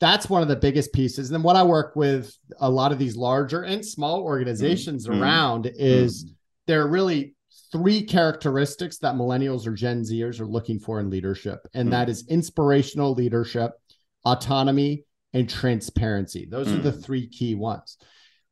that's 0.00 0.28
one 0.28 0.42
of 0.42 0.48
the 0.48 0.56
biggest 0.56 0.92
pieces. 0.92 1.28
And 1.28 1.34
then 1.36 1.42
what 1.42 1.56
I 1.56 1.62
work 1.62 1.96
with 1.96 2.36
a 2.58 2.68
lot 2.70 2.92
of 2.92 2.98
these 2.98 3.16
larger 3.16 3.62
and 3.62 3.84
small 3.84 4.20
organizations 4.22 5.06
Mhm. 5.06 5.20
around 5.20 5.70
is 5.76 6.24
Mm. 6.24 6.30
there 6.66 6.82
are 6.82 6.88
really 6.88 7.34
three 7.72 8.02
characteristics 8.02 8.98
that 8.98 9.14
millennials 9.14 9.66
or 9.66 9.72
Gen 9.72 10.02
Zers 10.02 10.40
are 10.40 10.46
looking 10.46 10.78
for 10.78 11.00
in 11.00 11.10
leadership, 11.10 11.66
and 11.74 11.88
Mm. 11.88 11.92
that 11.92 12.08
is 12.08 12.26
inspirational 12.28 13.14
leadership, 13.14 13.72
autonomy, 14.24 15.04
and 15.32 15.48
transparency. 15.48 16.46
Those 16.48 16.68
are 16.68 16.78
the 16.80 16.92
Mm. 16.92 17.02
three 17.02 17.26
key 17.26 17.54
ones. 17.54 17.98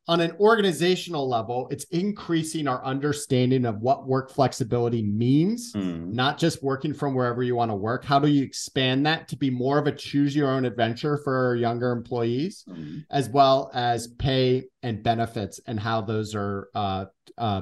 On 0.09 0.19
an 0.19 0.33
organizational 0.37 1.29
level, 1.29 1.69
it's 1.71 1.85
increasing 1.85 2.67
our 2.67 2.83
understanding 2.83 3.63
of 3.65 3.79
what 3.79 4.05
work 4.05 4.29
flexibility 4.31 5.01
means, 5.01 5.71
Mm. 5.73 6.11
not 6.11 6.37
just 6.37 6.61
working 6.61 6.93
from 6.93 7.13
wherever 7.15 7.41
you 7.41 7.55
want 7.55 7.71
to 7.71 7.75
work. 7.75 8.03
How 8.03 8.19
do 8.19 8.27
you 8.27 8.43
expand 8.43 9.05
that 9.05 9.29
to 9.29 9.37
be 9.37 9.49
more 9.49 9.77
of 9.77 9.87
a 9.87 9.93
choose 9.93 10.35
your 10.35 10.51
own 10.51 10.65
adventure 10.65 11.17
for 11.23 11.55
younger 11.55 11.91
employees? 11.91 12.65
Mm. 12.69 13.05
as 13.11 13.29
well 13.29 13.71
as 13.73 14.07
pay 14.07 14.65
and 14.81 15.01
benefits 15.03 15.59
and 15.67 15.79
how 15.79 16.01
those 16.01 16.35
are 16.35 16.67
uh, 16.75 17.05
uh, 17.37 17.61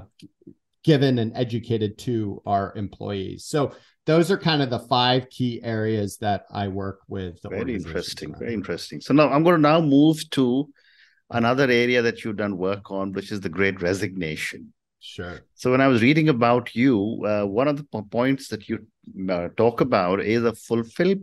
given 0.84 1.20
and 1.20 1.32
educated 1.36 1.98
to 2.00 2.42
our 2.48 2.74
employees. 2.76 3.46
So 3.46 3.74
those 4.08 4.32
are 4.32 4.38
kind 4.38 4.64
of 4.64 4.72
the 4.72 4.80
five 4.80 5.30
key 5.30 5.62
areas 5.64 6.18
that 6.18 6.46
I 6.52 6.70
work 6.70 7.02
with. 7.08 7.40
The 7.44 7.50
Very 7.50 7.76
interesting. 7.76 8.32
around. 8.32 8.40
Very 8.40 8.54
interesting. 8.56 9.00
So 9.00 9.14
now 9.14 9.30
I'm 9.30 9.44
going 9.44 9.58
to 9.58 9.62
now 9.62 9.80
move 9.80 10.28
to 10.32 10.68
another 11.32 11.70
area 11.70 12.02
that 12.02 12.24
you've 12.24 12.38
done 12.38 12.58
work 12.58 12.92
on, 12.92 13.12
which 13.14 13.32
is 13.32 13.42
the 13.42 13.50
great 13.50 13.82
resignation. 13.82 14.74
Sure. 15.00 15.42
So 15.56 15.72
when 15.72 15.82
I 15.82 15.88
was 15.88 16.02
reading 16.02 16.30
about 16.30 16.76
you, 16.76 17.24
uh, 17.26 17.46
one 17.46 17.68
of 17.68 17.78
the 17.78 18.04
points 18.04 18.48
that 18.50 18.70
you 18.70 18.86
uh, 19.30 19.50
talk 19.58 19.82
about 19.82 20.22
is 20.22 20.44
a 20.44 20.54
fulfill 20.54 21.16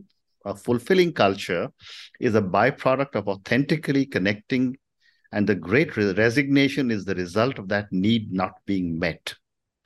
a 0.44 0.54
fulfilling 0.54 1.12
culture 1.12 1.70
is 2.20 2.34
a 2.34 2.40
byproduct 2.40 3.14
of 3.16 3.28
authentically 3.28 4.06
connecting, 4.06 4.76
and 5.32 5.46
the 5.46 5.54
great 5.54 5.96
re- 5.96 6.12
resignation 6.12 6.90
is 6.90 7.04
the 7.04 7.14
result 7.14 7.58
of 7.58 7.68
that 7.68 7.92
need 7.92 8.32
not 8.32 8.52
being 8.64 8.98
met. 8.98 9.34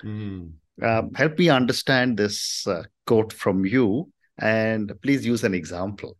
Mm. 0.04 0.52
Uh, 0.80 1.02
help 1.14 1.38
me 1.38 1.48
understand 1.48 2.16
this 2.16 2.66
uh, 2.66 2.84
quote 3.06 3.32
from 3.32 3.64
you, 3.64 4.10
and 4.38 4.92
please 5.02 5.26
use 5.26 5.42
an 5.42 5.54
example. 5.54 6.16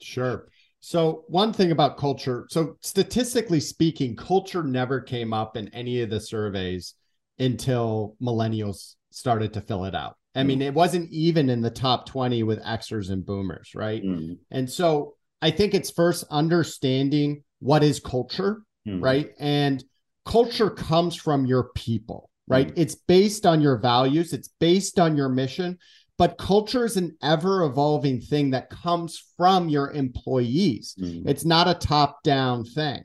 Sure. 0.00 0.46
So, 0.80 1.24
one 1.28 1.52
thing 1.52 1.72
about 1.72 1.98
culture 1.98 2.46
so, 2.50 2.76
statistically 2.80 3.60
speaking, 3.60 4.16
culture 4.16 4.62
never 4.62 5.00
came 5.00 5.32
up 5.32 5.56
in 5.56 5.68
any 5.68 6.00
of 6.00 6.10
the 6.10 6.20
surveys 6.20 6.94
until 7.38 8.16
millennials 8.20 8.94
started 9.10 9.52
to 9.54 9.60
fill 9.60 9.84
it 9.84 9.94
out. 9.94 10.16
I 10.34 10.44
mean, 10.44 10.62
it 10.62 10.72
wasn't 10.72 11.10
even 11.10 11.50
in 11.50 11.60
the 11.60 11.70
top 11.70 12.06
20 12.06 12.44
with 12.44 12.62
Xers 12.62 13.10
and 13.10 13.26
boomers, 13.26 13.72
right? 13.74 14.02
Mm, 14.02 14.38
And 14.50 14.70
so, 14.70 15.14
I 15.42 15.50
think 15.50 15.74
it's 15.74 15.90
first 15.90 16.24
understanding 16.30 17.42
what 17.58 17.82
is 17.82 18.00
culture, 18.00 18.62
mm, 18.86 19.02
right? 19.02 19.30
And 19.38 19.84
culture 20.24 20.70
comes 20.70 21.14
from 21.14 21.46
your 21.46 21.70
people, 21.74 22.30
right? 22.46 22.72
It's 22.76 22.94
based 22.94 23.44
on 23.44 23.60
your 23.60 23.78
values, 23.78 24.32
it's 24.32 24.48
based 24.60 24.98
on 24.98 25.16
your 25.16 25.28
mission, 25.28 25.78
but 26.20 26.36
culture 26.36 26.84
is 26.84 26.98
an 26.98 27.16
ever 27.22 27.62
evolving 27.64 28.20
thing 28.20 28.50
that 28.50 28.68
comes 28.68 29.24
from 29.38 29.70
your 29.70 29.90
employees. 29.92 30.94
mm, 31.00 31.22
It's 31.26 31.46
not 31.46 31.66
a 31.66 31.72
top 31.72 32.22
down 32.22 32.62
thing. 32.62 33.02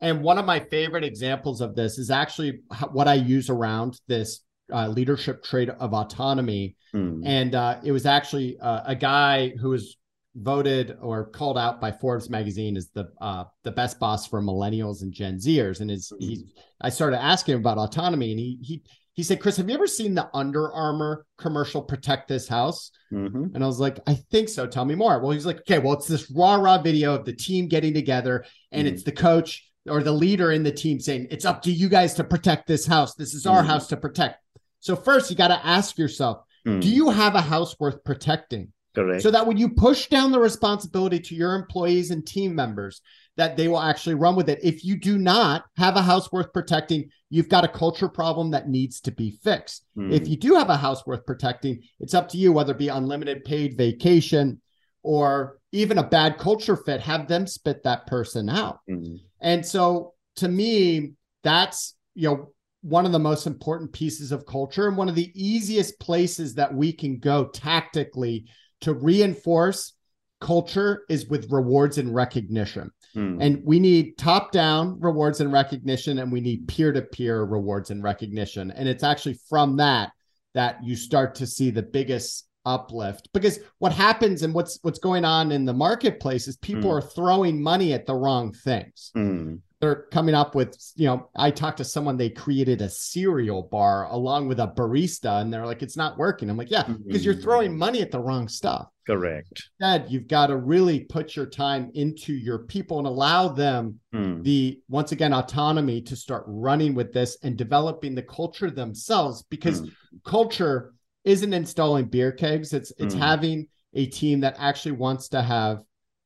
And 0.00 0.22
one 0.22 0.38
of 0.38 0.44
my 0.44 0.58
favorite 0.58 1.04
examples 1.04 1.60
of 1.60 1.76
this 1.76 1.98
is 1.98 2.10
actually 2.10 2.62
what 2.90 3.06
I 3.06 3.14
use 3.14 3.48
around 3.48 4.00
this 4.08 4.40
uh, 4.72 4.88
leadership 4.88 5.44
trait 5.44 5.68
of 5.68 5.94
autonomy. 5.94 6.74
mm, 6.92 7.22
And 7.24 7.54
uh, 7.54 7.78
it 7.84 7.92
was 7.92 8.06
actually 8.06 8.58
uh, 8.58 8.82
a 8.86 8.96
guy 8.96 9.50
who 9.50 9.68
was 9.68 9.96
voted 10.34 10.96
or 11.00 11.26
called 11.26 11.56
out 11.56 11.80
by 11.80 11.92
Forbes 11.92 12.28
magazine 12.28 12.76
as 12.76 12.88
the 12.88 13.08
uh, 13.20 13.44
the 13.62 13.70
best 13.70 14.00
boss 14.00 14.26
for 14.26 14.42
millennials 14.42 15.02
and 15.02 15.12
Gen 15.12 15.36
Zers. 15.36 15.80
And 15.80 15.90
his 15.90 16.12
he, 16.18 16.44
I 16.80 16.88
started 16.88 17.22
asking 17.22 17.54
him 17.54 17.60
about 17.60 17.78
autonomy, 17.78 18.32
and 18.32 18.40
he 18.40 18.58
he 18.62 18.82
he 19.14 19.22
said, 19.22 19.40
"Chris, 19.40 19.56
have 19.56 19.68
you 19.68 19.74
ever 19.74 19.86
seen 19.86 20.14
the 20.14 20.28
Under 20.34 20.72
Armour 20.72 21.26
commercial 21.38 21.82
Protect 21.82 22.28
This 22.28 22.48
House?" 22.48 22.90
mhm, 23.12 23.54
And 23.54 23.62
I 23.62 23.66
was 23.66 23.78
like, 23.80 24.00
"I 24.06 24.14
think 24.14 24.48
so. 24.48 24.66
Tell 24.66 24.84
me 24.84 24.94
more." 24.94 25.20
Well, 25.20 25.30
he's 25.32 25.46
like, 25.46 25.60
"Okay, 25.60 25.78
well, 25.78 25.92
it's 25.94 26.08
this 26.08 26.30
raw 26.30 26.54
raw 26.56 26.80
video 26.80 27.14
of 27.14 27.24
the 27.24 27.32
team 27.32 27.68
getting 27.68 27.94
together, 27.94 28.44
and 28.70 28.86
Mhm. 28.86 28.92
it's 28.92 29.02
the 29.02 29.12
coach." 29.12 29.68
Or 29.90 30.00
the 30.00 30.12
leader 30.12 30.52
in 30.52 30.62
the 30.62 30.70
team 30.70 31.00
saying, 31.00 31.26
It's 31.32 31.44
up 31.44 31.60
to 31.62 31.72
you 31.72 31.88
guys 31.88 32.14
to 32.14 32.22
protect 32.22 32.68
this 32.68 32.86
house. 32.86 33.16
This 33.16 33.34
is 33.34 33.46
our 33.46 33.64
Mhm. 33.64 33.66
house 33.66 33.88
to 33.88 33.96
protect. 33.96 34.38
So, 34.78 34.94
first, 34.94 35.28
you 35.28 35.34
got 35.34 35.48
to 35.48 35.66
ask 35.66 35.98
yourself, 35.98 36.44
mm. 36.64 36.80
do 36.80 36.88
you 36.88 37.10
have 37.10 37.34
a 37.34 37.40
house 37.40 37.74
worth 37.80 38.04
protecting? 38.04 38.72
correct? 38.94 39.22
so 39.22 39.30
that 39.30 39.46
when 39.46 39.56
you 39.56 39.70
push 39.70 40.08
down 40.08 40.30
the 40.32 40.38
responsibility 40.38 41.18
to 41.18 41.34
your 41.34 41.54
employees 41.54 42.10
and 42.12 42.24
team 42.26 42.54
members 42.54 43.00
that 43.36 43.56
they 43.56 43.68
will 43.68 43.80
actually 43.80 44.14
run 44.14 44.36
with 44.36 44.48
it. 44.48 44.60
If 44.62 44.84
you 44.84 44.96
do 44.96 45.18
not 45.18 45.64
have 45.76 45.96
a 45.96 46.02
house 46.02 46.30
worth 46.32 46.52
protecting 46.52 47.10
you've 47.30 47.48
got 47.48 47.64
a 47.64 47.68
culture 47.68 48.08
problem 48.08 48.50
that 48.50 48.68
needs 48.68 49.00
to 49.00 49.10
be 49.10 49.30
fixed. 49.42 49.86
Mm, 49.96 50.12
if 50.12 50.28
you 50.28 50.36
do 50.36 50.54
have 50.54 50.68
a 50.68 50.76
house 50.76 51.06
worth 51.06 51.24
protecting 51.24 51.80
it's 52.00 52.14
up 52.14 52.28
to 52.30 52.38
you 52.38 52.52
whether 52.52 52.72
it 52.72 52.78
be 52.78 52.88
unlimited 52.88 53.44
paid 53.44 53.76
vacation 53.76 54.60
or 55.02 55.58
even 55.72 55.98
a 55.98 56.02
bad 56.06 56.38
culture 56.38 56.76
fit 56.76 57.00
have 57.00 57.26
them 57.28 57.46
spit 57.46 57.82
that 57.84 58.06
person 58.06 58.48
out. 58.48 58.80
Mm, 58.88 59.20
and 59.40 59.64
so 59.64 60.14
to 60.36 60.48
me, 60.48 61.12
that's, 61.42 61.94
you 62.14 62.28
know, 62.28 62.52
one 62.82 63.06
of 63.06 63.12
the 63.12 63.18
most 63.18 63.46
important 63.46 63.92
pieces 63.92 64.32
of 64.32 64.46
culture 64.46 64.88
and 64.88 64.96
one 64.96 65.08
of 65.08 65.14
the 65.14 65.30
easiest 65.34 66.00
places 66.00 66.54
that 66.54 66.72
we 66.72 66.92
can 66.92 67.18
go 67.18 67.46
tactically 67.46 68.46
to 68.80 68.92
reinforce 68.92 69.94
culture 70.40 71.04
is 71.08 71.28
with 71.28 71.52
rewards 71.52 71.98
and 71.98 72.12
recognition. 72.12 72.90
Mm, 73.16 73.38
And 73.40 73.62
we 73.64 73.78
need 73.78 74.16
top 74.18 74.52
down 74.52 74.98
rewards 75.00 75.40
and 75.40 75.52
recognition, 75.52 76.18
and 76.18 76.30
we 76.32 76.40
need 76.40 76.66
peer 76.68 76.92
to 76.92 77.02
peer 77.02 77.44
rewards 77.44 77.90
and 77.90 78.02
recognition. 78.02 78.70
And 78.70 78.88
it's 78.88 79.02
actually 79.04 79.38
from 79.48 79.76
that 79.76 80.12
that 80.54 80.82
you 80.84 80.96
start 80.96 81.34
to 81.36 81.46
see 81.46 81.70
the 81.70 81.82
biggest 81.82 82.48
uplift 82.64 83.28
because 83.32 83.58
what 83.80 83.90
happens 83.92 84.44
and 84.44 84.54
what's 84.54 84.78
what's 84.82 85.00
going 85.00 85.24
on 85.24 85.50
in 85.50 85.64
the 85.64 85.72
marketplace 85.72 86.46
is 86.46 86.56
people 86.58 86.90
Mm. 86.90 86.98
are 86.98 87.00
throwing 87.00 87.60
money 87.60 87.92
at 87.92 88.06
the 88.06 88.14
wrong 88.14 88.52
things 88.52 89.10
Mm. 89.16 89.58
They're 89.82 90.06
coming 90.12 90.34
up 90.34 90.54
with 90.54 90.78
you 90.94 91.06
know 91.06 91.28
i 91.36 91.50
talked 91.50 91.76
to 91.78 91.84
someone 91.84 92.16
they 92.16 92.30
created 92.30 92.80
a 92.80 92.88
cereal 92.88 93.62
bar 93.64 94.04
along 94.06 94.46
with 94.48 94.60
a 94.60 94.68
barista 94.68 95.42
and 95.42 95.52
they're 95.52 95.66
like 95.66 95.82
it's 95.82 95.96
not 95.96 96.16
working 96.16 96.48
i'm 96.48 96.56
like 96.56 96.70
yeah 96.70 96.84
because 97.06 97.24
you're 97.24 97.34
throwing 97.34 97.76
money 97.76 98.00
at 98.00 98.10
the 98.12 98.18
wrong 98.20 98.48
stuff 98.48 98.86
Correct. 99.04 99.64
instead 99.80 100.06
you've 100.10 100.28
got 100.28 100.46
to 100.46 100.56
really 100.56 101.00
put 101.00 101.34
your 101.34 101.46
time 101.46 101.90
into 101.94 102.32
your 102.32 102.60
people 102.60 102.98
and 102.98 103.06
allow 103.06 103.48
them 103.48 103.98
Mm. 104.14 104.42
the 104.44 104.78
once 104.90 105.12
again 105.12 105.32
autonomy 105.32 106.02
to 106.02 106.14
start 106.16 106.44
running 106.46 106.94
with 106.94 107.14
this 107.14 107.38
and 107.42 107.56
developing 107.56 108.14
the 108.14 108.22
culture 108.22 108.70
themselves 108.70 109.42
because 109.48 109.80
Mm. 109.80 109.90
culture 110.22 110.92
isn't 111.24 111.54
installing 111.54 112.04
beer 112.04 112.30
kegs 112.30 112.72
it's 112.74 112.92
it's 112.98 113.14
Mm. 113.14 113.18
having 113.18 113.68
a 113.94 114.04
team 114.06 114.40
that 114.40 114.54
actually 114.58 114.92
wants 114.92 115.28
to 115.30 115.40
have 115.42 115.82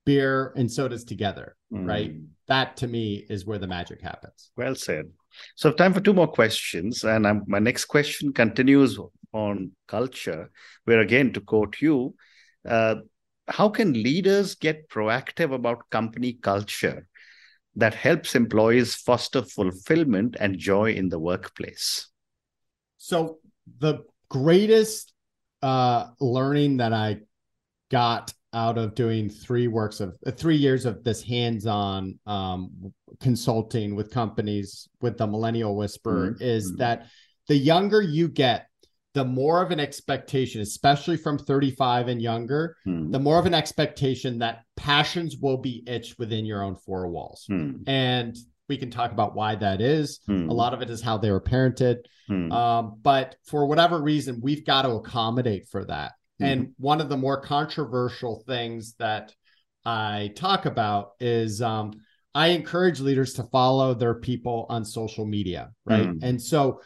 beer 0.07 0.53
and 0.57 0.71
sodas 0.71 1.05
together 1.05 1.57
right 1.71 2.13
Mm. 2.15 2.29
that 2.47 2.77
to 2.81 2.87
me 2.87 3.27
is 3.29 3.45
where 3.45 3.59
the 3.59 3.67
magic 3.67 4.01
happens 4.01 4.51
Well 4.57 4.77
said. 4.77 5.07
So, 5.55 5.71
time 5.71 5.93
for 5.93 6.01
two 6.01 6.15
more 6.15 6.33
questions. 6.41 7.05
And 7.05 7.27
I'm, 7.27 7.43
my 7.47 7.59
next 7.59 7.85
question 7.87 8.33
continues 8.33 8.99
on 9.33 9.73
culture, 9.87 10.51
where 10.87 11.01
again, 11.01 11.33
to 11.35 11.41
quote 11.41 11.77
you, 11.83 12.15
uh, 12.67 12.95
how 13.59 13.69
can 13.69 13.93
leaders 13.93 14.55
get 14.55 14.89
proactive 14.89 15.53
about 15.53 15.91
company 15.91 16.33
culture 16.51 17.07
that 17.75 17.95
helps 17.95 18.35
employees 18.35 18.95
foster 18.95 19.43
fulfillment 19.43 20.37
and 20.41 20.57
joy 20.59 20.93
in 20.93 21.11
the 21.11 21.19
workplace? 21.19 22.09
So 22.97 23.39
the 23.79 24.05
greatest 24.31 25.13
uh, 25.61 26.07
learning 26.19 26.79
that 26.79 26.93
I 26.93 27.21
got 27.91 28.33
out 28.57 28.79
of 28.79 28.95
doing 28.95 29.29
three 29.29 29.69
works 29.69 30.01
of 30.01 30.17
uh, 30.27 30.31
three 30.31 30.57
years 30.57 30.87
of 30.87 31.05
this 31.05 31.23
hands-on 31.23 32.19
um, 32.27 32.71
consulting 33.21 33.95
with 33.95 34.11
companies 34.11 34.89
with 35.03 35.19
the 35.19 35.27
Millennial 35.27 35.77
Whisperer 35.77 36.33
Mhm. 36.33 36.43
is 36.43 36.73
Mhm. 36.73 36.79
that 36.79 37.07
the 37.49 37.57
younger 37.57 38.01
you 38.01 38.29
get, 38.29 38.67
the 39.13 39.25
more 39.25 39.63
of 39.63 39.71
an 39.71 39.79
expectation, 39.81 40.61
especially 40.63 41.17
from 41.19 41.39
35 41.39 42.09
and 42.09 42.21
younger, 42.21 42.77
Hmm. 42.85 43.11
the 43.11 43.19
more 43.21 43.39
of 43.39 43.47
an 43.47 43.55
expectation 43.55 44.39
that 44.39 44.65
passions 44.77 45.37
will 45.37 45.59
be 45.59 45.83
itched 45.87 46.19
within 46.19 46.45
your 46.47 46.63
own 46.63 46.77
four 46.77 47.09
walls. 47.09 47.45
Hmm. 47.49 47.83
And 47.87 48.37
we 48.69 48.77
can 48.79 48.91
talk 48.91 49.13
about 49.13 49.35
why 49.37 49.55
that 49.57 49.81
is. 49.81 50.21
Hmm. 50.27 50.49
A 50.51 50.55
lot 50.55 50.75
of 50.75 50.83
it 50.83 50.91
is 50.91 51.01
how 51.03 51.19
they 51.19 51.31
were 51.31 51.41
parented. 51.41 51.99
Hmm. 52.27 52.51
Um, 52.51 52.97
but 53.03 53.37
for 53.45 53.67
whatever 53.67 54.03
reason, 54.03 54.41
we've 54.43 54.65
got 54.65 54.83
to 54.83 54.91
accommodate 54.93 55.69
for 55.69 55.85
that. 55.85 56.13
And 56.41 56.73
one 56.79 57.01
of 57.01 57.09
the 57.09 57.17
more 57.17 57.41
controversial 57.41 58.43
things 58.47 58.95
that 58.99 59.35
I 59.85 60.33
talk 60.37 60.67
about 60.67 61.13
is 61.21 61.63
um, 61.63 61.93
I 62.35 62.49
encourage 62.49 63.01
leaders 63.01 63.35
to 63.35 63.45
follow 63.45 63.95
their 63.95 64.15
people 64.15 64.67
on 64.69 64.85
social 64.85 65.25
media, 65.25 65.71
right? 65.85 66.09
Mm. 66.09 66.19
And 66.23 66.43
so 66.43 66.81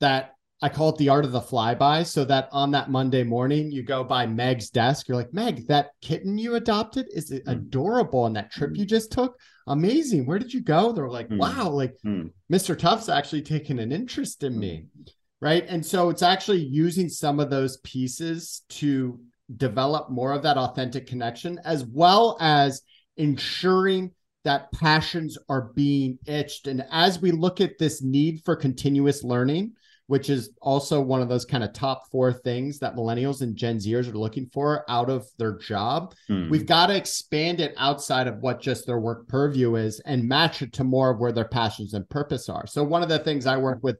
that 0.00 0.32
I 0.62 0.68
call 0.70 0.90
it 0.90 0.96
the 0.96 1.10
art 1.10 1.24
of 1.24 1.32
the 1.32 1.40
flyby. 1.40 2.06
So 2.06 2.24
that 2.26 2.48
on 2.52 2.70
that 2.70 2.90
Monday 2.90 3.22
morning, 3.24 3.70
you 3.70 3.82
go 3.82 4.02
by 4.04 4.26
Meg's 4.26 4.70
desk, 4.70 5.06
you're 5.08 5.16
like, 5.16 5.34
Meg, 5.34 5.66
that 5.66 5.90
kitten 6.00 6.38
you 6.38 6.54
adopted 6.54 7.06
is 7.12 7.30
Mm. 7.30 7.42
adorable. 7.46 8.24
And 8.26 8.36
that 8.36 8.50
trip 8.52 8.70
Mm. 8.70 8.78
you 8.78 8.86
just 8.86 9.10
took, 9.12 9.38
amazing. 9.66 10.24
Where 10.26 10.38
did 10.38 10.54
you 10.54 10.62
go? 10.62 10.92
They're 10.92 11.10
like, 11.10 11.28
Mm. 11.28 11.38
wow, 11.38 11.70
like 11.70 11.96
Hmm. 12.02 12.28
Mr. 12.50 12.78
Tuff's 12.78 13.08
actually 13.08 13.42
taken 13.42 13.78
an 13.78 13.92
interest 13.92 14.42
in 14.44 14.58
me 14.58 14.86
Mm. 14.98 15.08
Right 15.46 15.64
and 15.68 15.84
so 15.84 16.10
it's 16.10 16.22
actually 16.22 16.58
using 16.58 17.08
some 17.08 17.38
of 17.38 17.50
those 17.50 17.76
pieces 17.78 18.62
to 18.68 19.18
develop 19.56 20.10
more 20.10 20.32
of 20.32 20.42
that 20.42 20.56
authentic 20.58 21.06
connection 21.06 21.60
as 21.64 21.84
well 21.84 22.36
as 22.40 22.82
ensuring 23.16 24.10
that 24.42 24.70
passions 24.72 25.38
are 25.48 25.70
being 25.74 26.18
itched 26.26 26.66
and 26.66 26.84
as 26.90 27.20
we 27.20 27.30
look 27.30 27.60
at 27.60 27.78
this 27.78 28.02
need 28.02 28.42
for 28.44 28.56
continuous 28.56 29.22
learning 29.22 29.72
which 30.08 30.30
is 30.30 30.50
also 30.62 31.00
one 31.00 31.20
of 31.20 31.28
those 31.28 31.44
kind 31.44 31.64
of 31.64 31.72
top 31.72 31.98
four 32.12 32.32
things 32.32 32.78
that 32.80 32.96
millennials 32.96 33.40
and 33.40 33.56
gen 33.56 33.76
zers 33.78 34.08
are 34.12 34.18
looking 34.18 34.46
for 34.52 34.84
out 34.88 35.08
of 35.10 35.24
their 35.38 35.56
job 35.58 36.12
Hmm. 36.28 36.48
we've 36.50 36.66
got 36.66 36.86
to 36.86 36.96
expand 36.96 37.60
it 37.60 37.72
outside 37.76 38.26
of 38.26 38.38
what 38.38 38.60
just 38.60 38.84
their 38.86 38.98
work 38.98 39.28
purview 39.28 39.76
is 39.76 40.00
and 40.00 40.28
match 40.28 40.62
it 40.62 40.72
to 40.72 40.84
more 40.84 41.10
of 41.10 41.20
where 41.20 41.32
their 41.32 41.48
passions 41.60 41.94
and 41.94 42.08
purpose 42.08 42.48
are. 42.48 42.66
So 42.66 42.82
one 42.82 43.04
of 43.04 43.08
the 43.08 43.20
things 43.20 43.46
I 43.46 43.56
work 43.56 43.80
with 43.82 43.98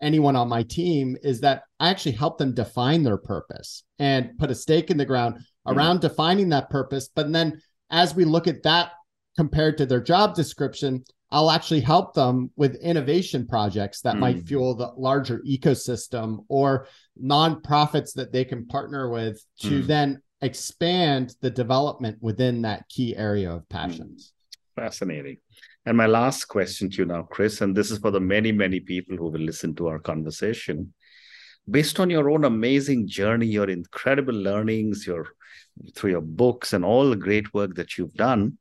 anyone 0.00 0.36
on 0.36 0.48
my 0.48 0.62
team 0.62 1.16
is 1.22 1.40
that 1.40 1.62
I 1.80 1.90
actually 1.90 2.12
help 2.12 2.38
them 2.38 2.54
define 2.54 3.02
their 3.02 3.16
purpose 3.16 3.82
and 3.98 4.36
put 4.38 4.50
a 4.50 4.54
stake 4.54 4.90
in 4.90 4.96
the 4.96 5.04
ground 5.04 5.38
around 5.66 6.00
defining 6.00 6.48
that 6.50 6.70
purpose. 6.70 7.08
But 7.14 7.32
then 7.32 7.60
as 7.90 8.14
we 8.14 8.24
look 8.24 8.46
at 8.46 8.62
that 8.62 8.92
compared 9.36 9.78
to 9.78 9.86
their 9.86 10.00
job 10.00 10.34
description, 10.34 11.04
I'll 11.30 11.50
actually 11.50 11.80
help 11.80 12.14
them 12.14 12.50
with 12.56 12.76
innovation 12.76 13.46
projects 13.46 14.00
that 14.02 14.16
might 14.16 14.36
Mm. 14.38 14.46
fuel 14.48 14.74
the 14.74 14.92
larger 14.96 15.40
ecosystem 15.40 16.44
or 16.48 16.86
nonprofits 17.22 18.14
that 18.14 18.32
they 18.32 18.44
can 18.44 18.66
partner 18.66 19.10
with 19.10 19.44
to 19.60 19.82
Mm. 19.82 19.86
then 19.86 20.22
expand 20.40 21.34
the 21.40 21.50
development 21.50 22.16
within 22.22 22.62
that 22.62 22.88
key 22.88 23.14
area 23.16 23.52
of 23.52 23.68
passions. 23.68 24.32
Fascinating. 24.74 25.36
And 25.88 25.96
my 25.96 26.04
last 26.06 26.44
question 26.48 26.90
to 26.90 26.96
you 26.98 27.04
now, 27.06 27.22
Chris, 27.22 27.62
and 27.62 27.74
this 27.74 27.90
is 27.90 27.96
for 27.96 28.10
the 28.10 28.20
many, 28.20 28.52
many 28.52 28.78
people 28.78 29.16
who 29.16 29.30
will 29.30 29.40
listen 29.40 29.74
to 29.76 29.86
our 29.86 29.98
conversation. 29.98 30.92
Based 31.70 31.98
on 31.98 32.10
your 32.10 32.28
own 32.28 32.44
amazing 32.44 33.08
journey, 33.08 33.46
your 33.46 33.70
incredible 33.70 34.34
learnings, 34.34 35.06
your 35.06 35.28
through 35.94 36.10
your 36.10 36.20
books 36.20 36.74
and 36.74 36.84
all 36.84 37.08
the 37.08 37.16
great 37.16 37.54
work 37.54 37.74
that 37.76 37.96
you've 37.96 38.12
done, 38.12 38.58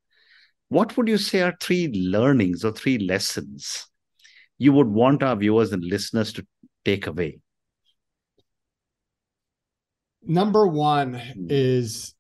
what 0.70 0.96
would 0.96 1.10
you 1.10 1.18
say 1.18 1.42
are 1.42 1.54
three 1.60 1.90
learnings 1.90 2.64
or 2.64 2.72
three 2.72 2.98
lessons 2.98 3.90
you 4.58 4.72
would 4.72 4.88
want 4.88 5.22
our 5.22 5.36
viewers 5.36 5.74
and 5.74 5.84
listeners 5.84 6.32
to 6.32 6.48
take 6.86 7.08
away? 7.08 7.42
Number 10.24 10.66
one 10.66 11.16
Mm. 11.16 11.48
is 11.50 12.16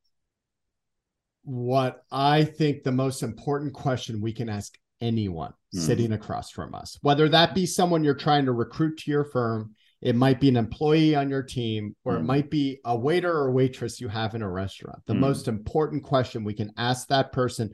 what 1.43 2.03
I 2.11 2.43
think 2.43 2.83
the 2.83 2.91
most 2.91 3.23
important 3.23 3.73
question 3.73 4.19
we 4.19 4.33
can 4.33 4.49
ask 4.49 4.77
anyone 5.01 5.53
Mm. 5.75 5.79
sitting 5.79 6.11
across 6.13 6.49
from 6.49 6.73
us, 6.73 6.97
whether 7.01 7.27
that 7.29 7.53
be 7.53 7.65
someone 7.65 8.03
you're 8.03 8.13
trying 8.15 8.45
to 8.45 8.53
recruit 8.53 8.97
to 8.99 9.11
your 9.11 9.25
firm, 9.25 9.75
it 10.01 10.15
might 10.15 10.39
be 10.39 10.47
an 10.47 10.55
employee 10.57 11.13
on 11.15 11.29
your 11.29 11.43
team, 11.43 11.95
or 12.05 12.15
it 12.15 12.21
Mm. 12.21 12.25
might 12.25 12.49
be 12.49 12.79
a 12.85 12.97
waiter 12.97 13.31
or 13.31 13.51
waitress 13.51 13.99
you 13.99 14.07
have 14.07 14.33
in 14.35 14.41
a 14.41 14.49
restaurant. 14.49 14.99
The 15.07 15.13
Mm. 15.13 15.19
most 15.19 15.47
important 15.47 16.03
question 16.03 16.43
we 16.43 16.53
can 16.53 16.71
ask 16.77 17.07
that 17.09 17.31
person 17.31 17.69
Mm. 17.69 17.73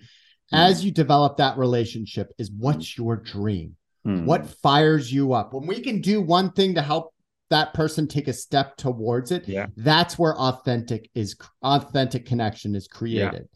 as 0.52 0.84
you 0.84 0.92
develop 0.92 1.38
that 1.38 1.58
relationship 1.58 2.32
is 2.38 2.52
what's 2.52 2.98
your 2.98 3.16
dream? 3.18 3.76
Hmm. 4.04 4.26
What 4.26 4.46
fires 4.48 5.14
you 5.14 5.32
up? 5.34 5.54
When 5.54 5.66
we 5.66 5.80
can 5.80 6.02
do 6.02 6.22
one 6.22 6.52
thing 6.52 6.76
to 6.76 6.82
help 6.82 7.14
that 7.50 7.74
person 7.74 8.08
take 8.08 8.28
a 8.28 8.34
step 8.34 8.76
towards 8.78 9.32
it, 9.32 9.48
Yeah. 9.48 9.68
that's 9.78 10.18
where 10.20 10.36
authentic 10.38 11.10
is 11.14 11.36
authentic 11.62 12.26
connection 12.26 12.76
is 12.76 12.88
created. 12.88 13.48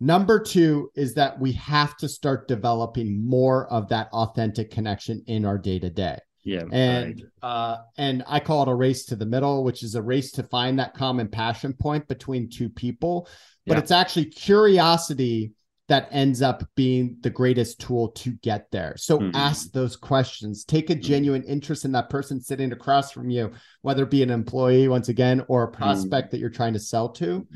Number 0.00 0.40
two 0.40 0.90
is 0.94 1.14
that 1.14 1.38
we 1.38 1.52
have 1.52 1.96
to 1.98 2.08
start 2.08 2.48
developing 2.48 3.22
more 3.24 3.70
of 3.70 3.88
that 3.88 4.08
authentic 4.12 4.70
connection 4.70 5.22
in 5.26 5.44
our 5.44 5.58
day 5.58 5.78
to 5.78 5.90
day. 5.90 6.18
Yeah. 6.42 6.64
And 6.72 7.22
right. 7.42 7.48
uh 7.48 7.76
and 7.98 8.24
I 8.26 8.40
call 8.40 8.62
it 8.62 8.68
a 8.70 8.74
race 8.74 9.04
to 9.06 9.16
the 9.16 9.26
middle, 9.26 9.62
which 9.62 9.82
is 9.82 9.94
a 9.94 10.02
race 10.02 10.32
to 10.32 10.42
find 10.44 10.78
that 10.78 10.94
common 10.94 11.28
passion 11.28 11.74
point 11.74 12.08
between 12.08 12.48
two 12.48 12.70
people. 12.70 13.28
But 13.66 13.74
Yeah. 13.74 13.80
it's 13.80 13.90
actually 13.90 14.24
curiosity 14.26 15.52
that 15.88 16.08
ends 16.12 16.40
up 16.40 16.62
being 16.76 17.16
the 17.20 17.28
greatest 17.28 17.80
tool 17.80 18.08
to 18.12 18.30
get 18.42 18.70
there. 18.70 18.94
So 18.96 19.18
Mhm. 19.18 19.32
ask 19.34 19.72
those 19.72 19.96
questions. 19.96 20.64
Take 20.64 20.88
a 20.88 20.94
Mhm. 20.94 21.02
genuine 21.02 21.42
interest 21.42 21.84
in 21.84 21.92
that 21.92 22.08
person 22.08 22.40
sitting 22.40 22.72
across 22.72 23.10
from 23.10 23.28
you, 23.28 23.50
whether 23.82 24.04
it 24.04 24.10
be 24.10 24.22
an 24.22 24.30
employee 24.30 24.88
once 24.88 25.08
again 25.10 25.42
or 25.48 25.64
a 25.64 25.68
prospect 25.70 26.30
that 26.30 26.38
you're 26.38 26.48
trying 26.48 26.72
to 26.74 26.78
sell 26.78 27.08
to 27.10 27.46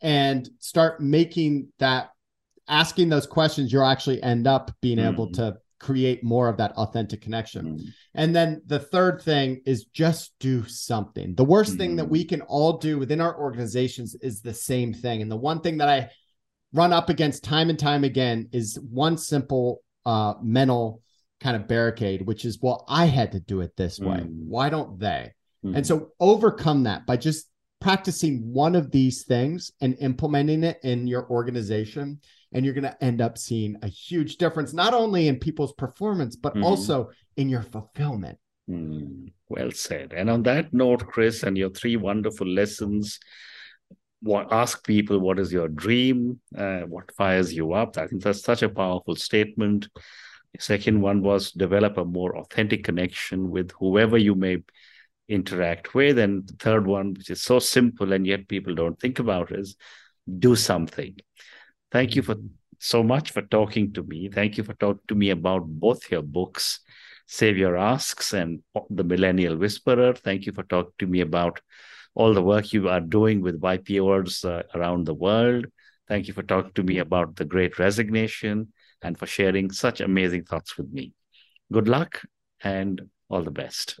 and 0.00 0.48
start 0.58 1.00
making 1.00 1.68
that 1.78 2.10
asking 2.68 3.08
those 3.08 3.26
questions 3.26 3.72
you'll 3.72 3.84
actually 3.84 4.22
end 4.22 4.46
up 4.46 4.70
being 4.80 5.00
able 5.00 5.28
Mhm. 5.28 5.34
to 5.34 5.58
create 5.80 6.22
more 6.22 6.48
of 6.48 6.58
that 6.58 6.72
authentic 6.72 7.20
connection. 7.20 7.78
Hmm. 7.78 7.84
And 8.14 8.36
then 8.36 8.62
the 8.66 8.78
third 8.78 9.22
thing 9.22 9.62
is 9.64 9.86
just 9.86 10.32
do 10.38 10.64
something. 10.66 11.34
The 11.34 11.44
worst 11.44 11.78
thing 11.78 11.96
that 11.96 12.06
Mhm. 12.06 12.10
we 12.10 12.24
can 12.24 12.42
all 12.42 12.78
do 12.78 12.98
within 12.98 13.20
our 13.20 13.36
organizations 13.40 14.14
is 14.16 14.40
the 14.40 14.54
same 14.54 14.92
thing. 14.92 15.22
And 15.22 15.30
the 15.30 15.36
one 15.36 15.60
thing 15.60 15.78
that 15.78 15.88
I 15.88 16.10
run 16.72 16.92
up 16.92 17.08
against 17.08 17.42
time 17.42 17.70
and 17.70 17.78
time 17.78 18.04
again 18.04 18.48
is 18.52 18.78
one 18.78 19.16
simple 19.16 19.82
uh, 20.06 20.34
mental 20.42 21.02
kind 21.40 21.54
of 21.56 21.68
barricade, 21.68 22.26
which 22.26 22.46
is, 22.46 22.58
well, 22.62 22.84
I 22.88 23.04
had 23.04 23.32
to 23.32 23.40
do 23.40 23.60
it 23.60 23.76
this 23.76 24.00
way. 24.00 24.16
Mm. 24.16 24.46
Why 24.46 24.70
don't 24.70 24.98
they? 24.98 25.32
And 25.62 25.86
so 25.86 26.12
overcome 26.18 26.84
that 26.84 27.04
by 27.04 27.18
just 27.18 27.49
practicing 27.80 28.52
one 28.52 28.76
of 28.76 28.90
these 28.90 29.24
things 29.24 29.72
and 29.80 29.96
implementing 30.00 30.62
it 30.64 30.78
in 30.82 31.06
your 31.06 31.28
organization. 31.30 32.20
And 32.52 32.64
you're 32.64 32.74
going 32.74 32.84
to 32.84 33.04
end 33.04 33.20
up 33.20 33.38
seeing 33.38 33.76
a 33.82 33.88
huge 33.88 34.36
difference, 34.36 34.72
not 34.72 34.92
only 34.92 35.28
in 35.28 35.38
people's 35.38 35.72
performance, 35.72 36.36
but 36.36 36.54
Mhm. 36.54 36.64
also 36.64 37.10
in 37.36 37.48
your 37.48 37.62
fulfillment. 37.62 38.38
Hmm, 38.66 39.28
well 39.48 39.70
said. 39.70 40.12
And 40.12 40.28
on 40.28 40.42
that 40.44 40.72
note, 40.72 41.06
Chris, 41.06 41.42
and 41.42 41.56
your 41.56 41.70
three 41.70 41.96
wonderful 41.96 42.46
lessons 42.46 43.18
what, 44.22 44.52
ask 44.52 44.86
people 44.86 45.18
what 45.18 45.38
is 45.38 45.52
your 45.52 45.68
dream, 45.68 46.40
uh, 46.56 46.80
what 46.82 47.10
fires 47.14 47.54
you 47.54 47.72
up. 47.72 47.96
I 47.96 48.06
think 48.06 48.22
that's 48.22 48.42
such 48.42 48.62
a 48.62 48.68
powerful 48.68 49.16
statement. 49.16 49.88
The 50.52 50.60
second 50.60 51.00
one 51.00 51.22
was 51.22 51.52
develop 51.52 51.96
a 51.96 52.04
more 52.04 52.36
authentic 52.36 52.84
connection 52.84 53.50
with 53.50 53.70
whoever 53.78 54.18
you 54.18 54.34
may 54.34 54.58
interact 55.30 55.94
with. 55.94 56.18
And 56.18 56.46
the 56.46 56.54
third 56.54 56.86
one, 56.86 57.14
which 57.14 57.30
is 57.30 57.42
so 57.42 57.58
simple 57.58 58.12
and 58.12 58.26
yet 58.26 58.48
people 58.48 58.74
don't 58.74 58.98
think 58.98 59.18
about, 59.18 59.52
is 59.52 59.76
do 60.38 60.56
something. 60.56 61.16
Thank 61.90 62.16
you 62.16 62.22
for 62.22 62.36
so 62.78 63.02
much 63.02 63.30
for 63.30 63.42
talking 63.42 63.92
to 63.92 64.02
me. 64.02 64.28
Thank 64.28 64.56
you 64.56 64.64
for 64.64 64.74
talking 64.74 65.02
to 65.08 65.14
me 65.14 65.30
about 65.30 65.66
both 65.66 66.10
your 66.10 66.22
books, 66.22 66.80
Save 67.26 67.58
Your 67.58 67.76
Asks 67.76 68.32
and 68.32 68.62
The 68.88 69.04
Millennial 69.04 69.56
Whisperer. 69.56 70.14
Thank 70.14 70.46
you 70.46 70.52
for 70.52 70.62
talking 70.64 70.92
to 70.98 71.06
me 71.06 71.20
about 71.20 71.60
all 72.14 72.34
the 72.34 72.42
work 72.42 72.72
you 72.72 72.88
are 72.88 73.00
doing 73.00 73.40
with 73.40 73.60
YPOers 73.60 74.44
uh, 74.44 74.62
around 74.74 75.04
the 75.06 75.14
world. 75.14 75.66
Thank 76.08 76.26
you 76.26 76.34
for 76.34 76.42
talking 76.42 76.72
to 76.72 76.82
me 76.82 76.98
about 76.98 77.36
the 77.36 77.44
great 77.44 77.78
resignation 77.78 78.72
and 79.02 79.16
for 79.16 79.26
sharing 79.26 79.70
such 79.70 80.00
amazing 80.00 80.44
thoughts 80.44 80.76
with 80.76 80.90
me. 80.92 81.12
Good 81.72 81.86
luck 81.86 82.22
and 82.62 83.08
all 83.28 83.42
the 83.42 83.50
best. 83.50 84.00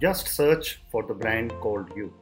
Just 0.00 0.28
search 0.28 0.80
for 0.90 1.02
the 1.02 1.14
brand 1.14 1.52
called 1.60 1.90
You. 1.96 2.12